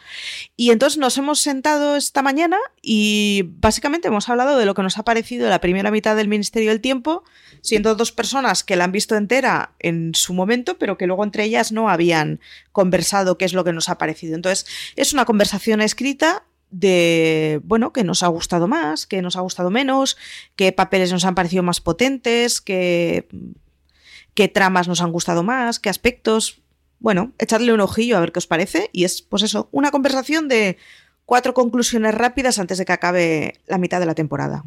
Y 0.58 0.72
entonces 0.72 0.98
nos 0.98 1.18
hemos 1.18 1.40
sentado 1.40 1.96
esta 1.96 2.22
mañana 2.22 2.58
y 2.82 3.46
básicamente 3.60 4.10
hemos 4.10 4.28
hablado 4.28 4.58
de 4.58 4.66
lo 4.66 4.74
que 4.74 4.84
nos 4.84 4.98
ha 4.98 5.04
parecido 5.04 5.48
la 5.48 5.62
primera 5.62 5.92
mitad 5.92 6.18
del 6.18 6.28
Ministerio 6.28 6.72
del 6.72 6.82
Tiempo, 6.82 7.24
siendo 7.62 7.96
dos 7.96 8.12
personas 8.12 8.66
que 8.66 8.76
la 8.76 8.84
han 8.84 8.92
visto 8.92 9.16
entera 9.16 9.72
en 9.80 10.14
su 10.14 10.34
momento, 10.34 10.78
pero 10.78 10.98
que 10.98 11.08
luego 11.08 11.24
entre 11.24 11.46
ellas 11.46 11.72
no 11.72 11.90
habían 11.90 12.42
conversado 12.74 13.38
qué 13.38 13.46
es 13.46 13.54
lo 13.54 13.64
que 13.64 13.72
nos 13.72 13.88
ha 13.88 13.98
parecido. 13.98 14.36
Entonces, 14.36 14.66
es 14.98 15.14
una 15.14 15.24
conversación 15.24 15.80
escrita 15.80 16.44
de, 16.70 17.62
bueno, 17.64 17.94
que 17.94 18.04
nos 18.04 18.24
ha 18.24 18.28
gustado 18.28 18.68
más, 18.68 19.08
que 19.08 19.22
nos 19.22 19.38
ha 19.38 19.42
gustado 19.42 19.70
menos, 19.72 20.18
qué 20.58 20.72
papeles 20.72 21.12
nos 21.12 21.24
han 21.24 21.34
parecido 21.34 21.64
más 21.64 21.80
potentes, 21.80 22.62
que 22.62 23.28
qué 24.40 24.48
tramas 24.48 24.88
nos 24.88 25.02
han 25.02 25.12
gustado 25.12 25.44
más, 25.44 25.82
qué 25.82 25.90
aspectos. 25.90 26.62
Bueno, 27.00 27.34
echadle 27.40 27.74
un 27.74 27.82
ojillo 27.82 28.16
a 28.16 28.22
ver 28.22 28.32
qué 28.32 28.40
os 28.40 28.48
parece. 28.48 28.90
Y 28.94 29.04
es, 29.04 29.22
pues 29.22 29.44
eso, 29.44 29.68
una 29.74 29.92
conversación 29.92 30.48
de 30.48 30.78
cuatro 31.26 31.54
conclusiones 31.54 32.16
rápidas 32.16 32.58
antes 32.58 32.78
de 32.78 32.86
que 32.86 32.94
acabe 32.94 33.60
la 33.68 33.78
mitad 33.78 34.00
de 34.00 34.06
la 34.06 34.16
temporada. 34.16 34.64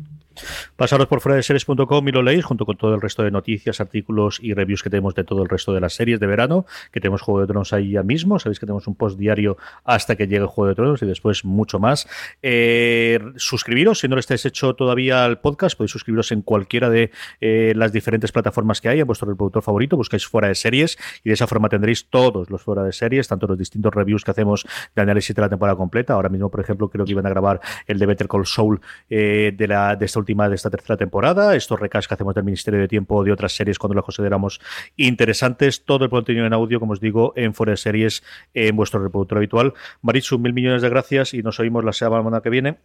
Pasaros 0.77 1.07
por 1.07 1.21
fuera 1.21 1.37
de 1.37 1.43
series.com 1.43 2.09
y 2.09 2.13
lo 2.13 2.23
leéis 2.23 2.45
junto 2.45 2.67
con 2.67 2.77
todo 2.77 2.95
el 2.95 3.01
resto 3.01 3.23
de 3.23 3.31
noticias, 3.31 3.81
artículos 3.81 4.39
y 4.43 4.55
reviews 4.55 4.83
que 4.83 4.91
tenemos 4.91 5.15
de 5.15 5.25
todo 5.25 5.43
el 5.43 5.49
resto 5.49 5.73
de 5.73 5.81
las 5.81 5.95
series 5.95 6.21
de 6.21 6.27
verano, 6.27 6.67
que 6.91 7.01
tenemos 7.01 7.23
Juego 7.23 7.41
de 7.41 7.47
Tronos 7.47 7.73
ahí 7.73 7.93
ya 7.93 8.03
mismo, 8.03 8.39
sabéis 8.39 8.59
que 8.59 8.67
tenemos 8.67 8.87
un 8.87 8.95
post 8.95 9.19
diario 9.19 9.57
hasta 9.85 10.17
que 10.17 10.27
llegue 10.27 10.47
Juego 10.47 10.69
de 10.69 10.75
Tronos 10.75 11.03
y 11.03 11.07
después 11.07 11.45
mucho 11.45 11.79
más. 11.79 12.09
Eh, 12.43 13.21
suscribiros, 13.37 14.01
si 14.01 14.09
no 14.09 14.17
lo 14.17 14.21
estáis 14.21 14.45
hecho 14.47 14.75
todavía 14.75 15.25
al 15.25 15.41
podcast, 15.41 15.77
podéis 15.77 15.93
suscribiros 15.93 16.33
en 16.33 16.43
cualquiera 16.43 16.91
de 16.91 17.11
eh, 17.41 17.73
las 17.77 17.93
diferentes 17.93 18.33
plataformas 18.33 18.81
que 18.81 18.89
hay, 18.89 19.01
en 19.01 19.07
vuestro 19.07 19.29
reproductor 19.29 19.63
favorito, 19.63 19.97
buscáis 19.97 20.27
fuera 20.27 20.49
de 20.49 20.55
series 20.55 20.99
y 21.25 21.31
de 21.31 21.35
esa 21.35 21.47
forma 21.47 21.69
tendréis 21.69 22.09
todos 22.09 22.51
los 22.51 22.63
fuera 22.63 22.83
de 22.83 22.93
series, 22.93 23.29
tanto 23.29 23.47
los 23.47 23.59
distintos 23.59 23.93
reviews 23.95 24.25
que 24.25 24.31
hacemos 24.31 24.67
de 24.95 25.03
análisis 25.03 25.35
de 25.35 25.43
la 25.43 25.49
temporada 25.49 25.77
completa. 25.77 26.15
Ahora 26.15 26.29
mismo, 26.29 26.51
por 26.51 26.61
ejemplo, 26.61 26.89
creo 26.89 27.05
que 27.05 27.13
iban 27.13 27.27
a 27.27 27.31
grabar 27.31 27.61
el 27.87 27.99
de 27.99 28.07
Better 28.07 28.29
Call 28.29 28.47
Saul 28.47 28.81
eh, 29.11 29.53
de, 29.57 29.69
la, 29.69 29.97
de 29.97 30.07
esta 30.07 30.19
última 30.23 30.49
de 30.49 30.55
esta 30.55 30.71
tercera 30.71 30.97
temporada, 30.97 31.55
estos 31.55 31.79
recaps 31.79 32.09
que 32.09 32.15
hacemos 32.15 32.35
del 32.35 32.45
Ministerio 32.45 32.81
de 32.81 32.89
Tiempo 32.89 33.23
de 33.25 33.33
otras 33.33 33.53
series 33.53 33.79
cuando 33.79 33.95
las 33.95 34.05
consideramos 34.05 34.61
interesantes, 34.97 35.85
todo 35.85 36.05
el 36.05 36.11
contenido 36.11 36.47
en 36.47 36.53
audio, 36.53 36.81
como 36.81 36.93
os 36.93 37.01
digo, 37.01 37.33
en 37.37 37.55
Fuera 37.55 37.73
de 37.73 37.77
Series, 37.77 38.23
en 38.55 38.77
vuestro 38.77 39.03
reproductor 39.03 39.39
habitual. 39.39 39.75
Marichu, 40.01 40.39
mil 40.39 40.53
millones 40.53 40.83
de 40.83 40.89
gracias 40.89 41.35
y 41.35 41.43
nos 41.43 41.61
oímos 41.61 41.85
la 41.85 41.93
semana 41.93 42.41
que 42.41 42.51
viene. 42.51 42.79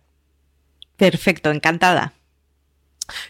Perfecto, 0.97 1.52
encantada. 1.52 2.13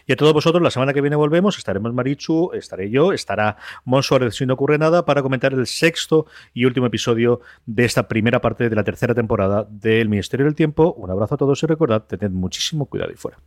Y 0.06 0.12
a 0.12 0.16
todos 0.16 0.32
vosotros, 0.32 0.62
la 0.62 0.70
semana 0.70 0.92
que 0.92 1.00
viene 1.00 1.16
volvemos, 1.16 1.56
estaremos 1.58 1.92
Marichu, 1.92 2.50
estaré 2.52 2.90
yo, 2.90 3.12
estará 3.12 3.56
Monsuárez 3.84 4.34
si 4.34 4.46
no 4.46 4.54
ocurre 4.54 4.78
nada, 4.78 5.04
para 5.04 5.22
comentar 5.22 5.52
el 5.52 5.66
sexto 5.66 6.26
y 6.52 6.64
último 6.64 6.86
episodio 6.86 7.40
de 7.66 7.84
esta 7.84 8.08
primera 8.08 8.40
parte 8.40 8.68
de 8.68 8.76
la 8.76 8.84
tercera 8.84 9.14
temporada 9.14 9.66
del 9.70 10.08
Ministerio 10.08 10.46
del 10.46 10.54
Tiempo. 10.54 10.94
Un 10.94 11.10
abrazo 11.10 11.34
a 11.34 11.38
todos 11.38 11.62
y 11.62 11.66
recordad, 11.66 12.02
tened 12.02 12.30
muchísimo 12.30 12.86
cuidado 12.86 13.12
y 13.12 13.16
fuera. 13.16 13.38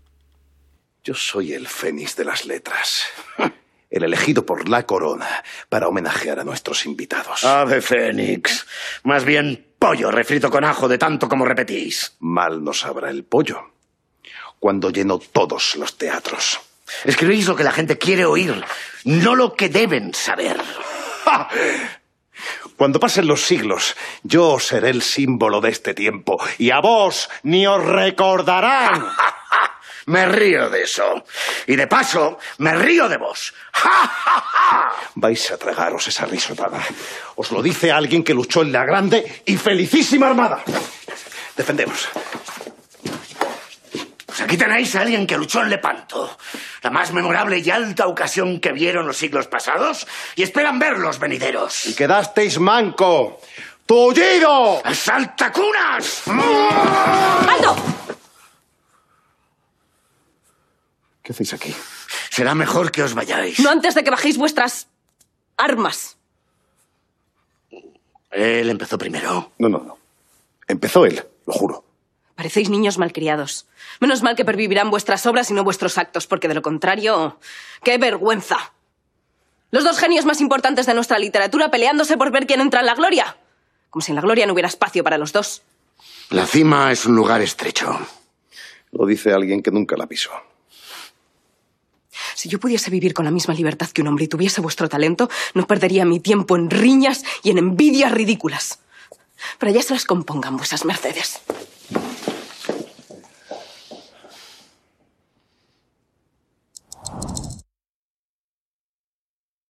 Yo 1.03 1.15
soy 1.15 1.53
el 1.53 1.67
Fénix 1.67 2.15
de 2.15 2.25
las 2.25 2.45
letras. 2.45 3.05
El 3.89 4.03
elegido 4.03 4.45
por 4.45 4.69
la 4.69 4.85
corona 4.85 5.43
para 5.67 5.89
homenajear 5.89 6.39
a 6.39 6.45
nuestros 6.45 6.85
invitados. 6.85 7.43
Ave 7.43 7.81
Fénix. 7.81 8.65
Más 9.03 9.25
bien 9.25 9.65
pollo 9.77 10.11
refrito 10.11 10.49
con 10.49 10.63
ajo 10.63 10.87
de 10.87 10.97
tanto 10.97 11.27
como 11.27 11.43
repetís. 11.43 12.15
Mal 12.19 12.63
no 12.63 12.71
sabrá 12.71 13.09
el 13.09 13.25
pollo 13.25 13.71
cuando 14.59 14.91
lleno 14.91 15.17
todos 15.17 15.75
los 15.75 15.97
teatros. 15.97 16.61
Escribís 17.03 17.47
lo 17.47 17.55
que 17.55 17.65
la 17.65 17.73
gente 17.73 17.97
quiere 17.97 18.23
oír, 18.23 18.63
no 19.03 19.35
lo 19.35 19.55
que 19.55 19.67
deben 19.67 20.13
saber. 20.13 20.61
Cuando 22.77 22.99
pasen 22.99 23.27
los 23.27 23.41
siglos, 23.41 23.97
yo 24.23 24.57
seré 24.59 24.91
el 24.91 25.01
símbolo 25.01 25.59
de 25.59 25.69
este 25.69 25.93
tiempo 25.93 26.39
y 26.59 26.69
a 26.69 26.79
vos 26.79 27.29
ni 27.43 27.67
os 27.67 27.83
recordarán. 27.83 29.05
me 30.11 30.25
río 30.25 30.69
de 30.69 30.83
eso. 30.83 31.23
Y 31.65 31.75
de 31.75 31.87
paso, 31.87 32.37
me 32.59 32.75
río 32.75 33.07
de 33.07 33.17
vos. 33.17 33.53
Vais 35.15 35.51
a 35.51 35.57
tragaros 35.57 36.07
esa 36.07 36.25
risotada. 36.25 36.81
Os 37.35 37.51
lo 37.51 37.61
dice 37.61 37.91
alguien 37.91 38.23
que 38.23 38.33
luchó 38.33 38.61
en 38.61 38.71
la 38.71 38.85
grande 38.85 39.41
y 39.45 39.57
felicísima 39.57 40.27
armada. 40.27 40.63
Defendemos. 41.55 42.09
Pues 44.25 44.41
aquí 44.41 44.57
tenéis 44.57 44.95
a 44.95 45.01
alguien 45.01 45.25
que 45.25 45.37
luchó 45.37 45.61
en 45.61 45.69
Lepanto, 45.69 46.37
la 46.83 46.89
más 46.89 47.11
memorable 47.11 47.59
y 47.59 47.69
alta 47.69 48.07
ocasión 48.07 48.59
que 48.59 48.71
vieron 48.71 49.07
los 49.07 49.17
siglos 49.17 49.47
pasados 49.47 50.07
y 50.35 50.43
esperan 50.43 50.79
ver 50.79 50.97
los 50.97 51.19
venideros. 51.19 51.85
Y 51.85 51.95
quedasteis 51.95 52.59
manco. 52.59 53.41
¡Tullido! 53.85 54.81
¡Saltacunas! 54.93 56.23
¡Alto! 56.27 57.75
¿Qué 61.31 61.33
hacéis 61.33 61.53
aquí? 61.53 61.73
Será 62.29 62.55
mejor 62.55 62.91
que 62.91 63.03
os 63.03 63.13
vayáis. 63.13 63.57
No 63.61 63.69
antes 63.69 63.95
de 63.95 64.03
que 64.03 64.09
bajéis 64.11 64.37
vuestras 64.37 64.89
armas. 65.55 66.17
Él 68.31 68.69
empezó 68.69 68.97
primero. 68.97 69.53
No, 69.57 69.69
no, 69.69 69.77
no. 69.79 69.97
Empezó 70.67 71.05
él, 71.05 71.23
lo 71.45 71.53
juro. 71.53 71.85
Parecéis 72.35 72.69
niños 72.69 72.97
malcriados. 72.97 73.65
Menos 74.01 74.23
mal 74.23 74.35
que 74.35 74.43
pervivirán 74.43 74.91
vuestras 74.91 75.25
obras 75.25 75.49
y 75.49 75.53
no 75.53 75.63
vuestros 75.63 75.97
actos, 75.97 76.27
porque 76.27 76.49
de 76.49 76.55
lo 76.55 76.61
contrario. 76.61 77.39
¡Qué 77.81 77.97
vergüenza! 77.97 78.73
Los 79.69 79.85
dos 79.85 79.99
genios 79.99 80.25
más 80.25 80.41
importantes 80.41 80.85
de 80.85 80.93
nuestra 80.93 81.17
literatura 81.17 81.71
peleándose 81.71 82.17
por 82.17 82.29
ver 82.31 82.45
quién 82.45 82.59
entra 82.59 82.81
en 82.81 82.87
la 82.87 82.95
gloria. 82.95 83.37
Como 83.89 84.01
si 84.01 84.11
en 84.11 84.17
la 84.17 84.21
gloria 84.21 84.45
no 84.45 84.51
hubiera 84.51 84.67
espacio 84.67 85.01
para 85.01 85.17
los 85.17 85.31
dos. 85.31 85.61
La 86.29 86.45
cima 86.45 86.91
es 86.91 87.05
un 87.05 87.15
lugar 87.15 87.41
estrecho. 87.41 87.97
Lo 88.91 89.05
dice 89.05 89.31
alguien 89.31 89.63
que 89.63 89.71
nunca 89.71 89.95
la 89.95 90.07
pisó. 90.07 90.31
Si 92.35 92.49
yo 92.49 92.59
pudiese 92.59 92.91
vivir 92.91 93.13
con 93.13 93.25
la 93.25 93.31
misma 93.31 93.53
libertad 93.53 93.89
que 93.89 94.01
un 94.01 94.07
hombre 94.07 94.25
y 94.25 94.27
tuviese 94.27 94.61
vuestro 94.61 94.89
talento, 94.89 95.29
no 95.53 95.67
perdería 95.67 96.05
mi 96.05 96.19
tiempo 96.19 96.55
en 96.55 96.69
riñas 96.69 97.23
y 97.43 97.51
en 97.51 97.57
envidias 97.57 98.11
ridículas. 98.11 98.79
Pero 99.59 99.71
ya 99.71 99.81
se 99.81 99.93
las 99.93 100.05
compongan 100.05 100.57
vuesas 100.57 100.85
mercedes. 100.85 101.41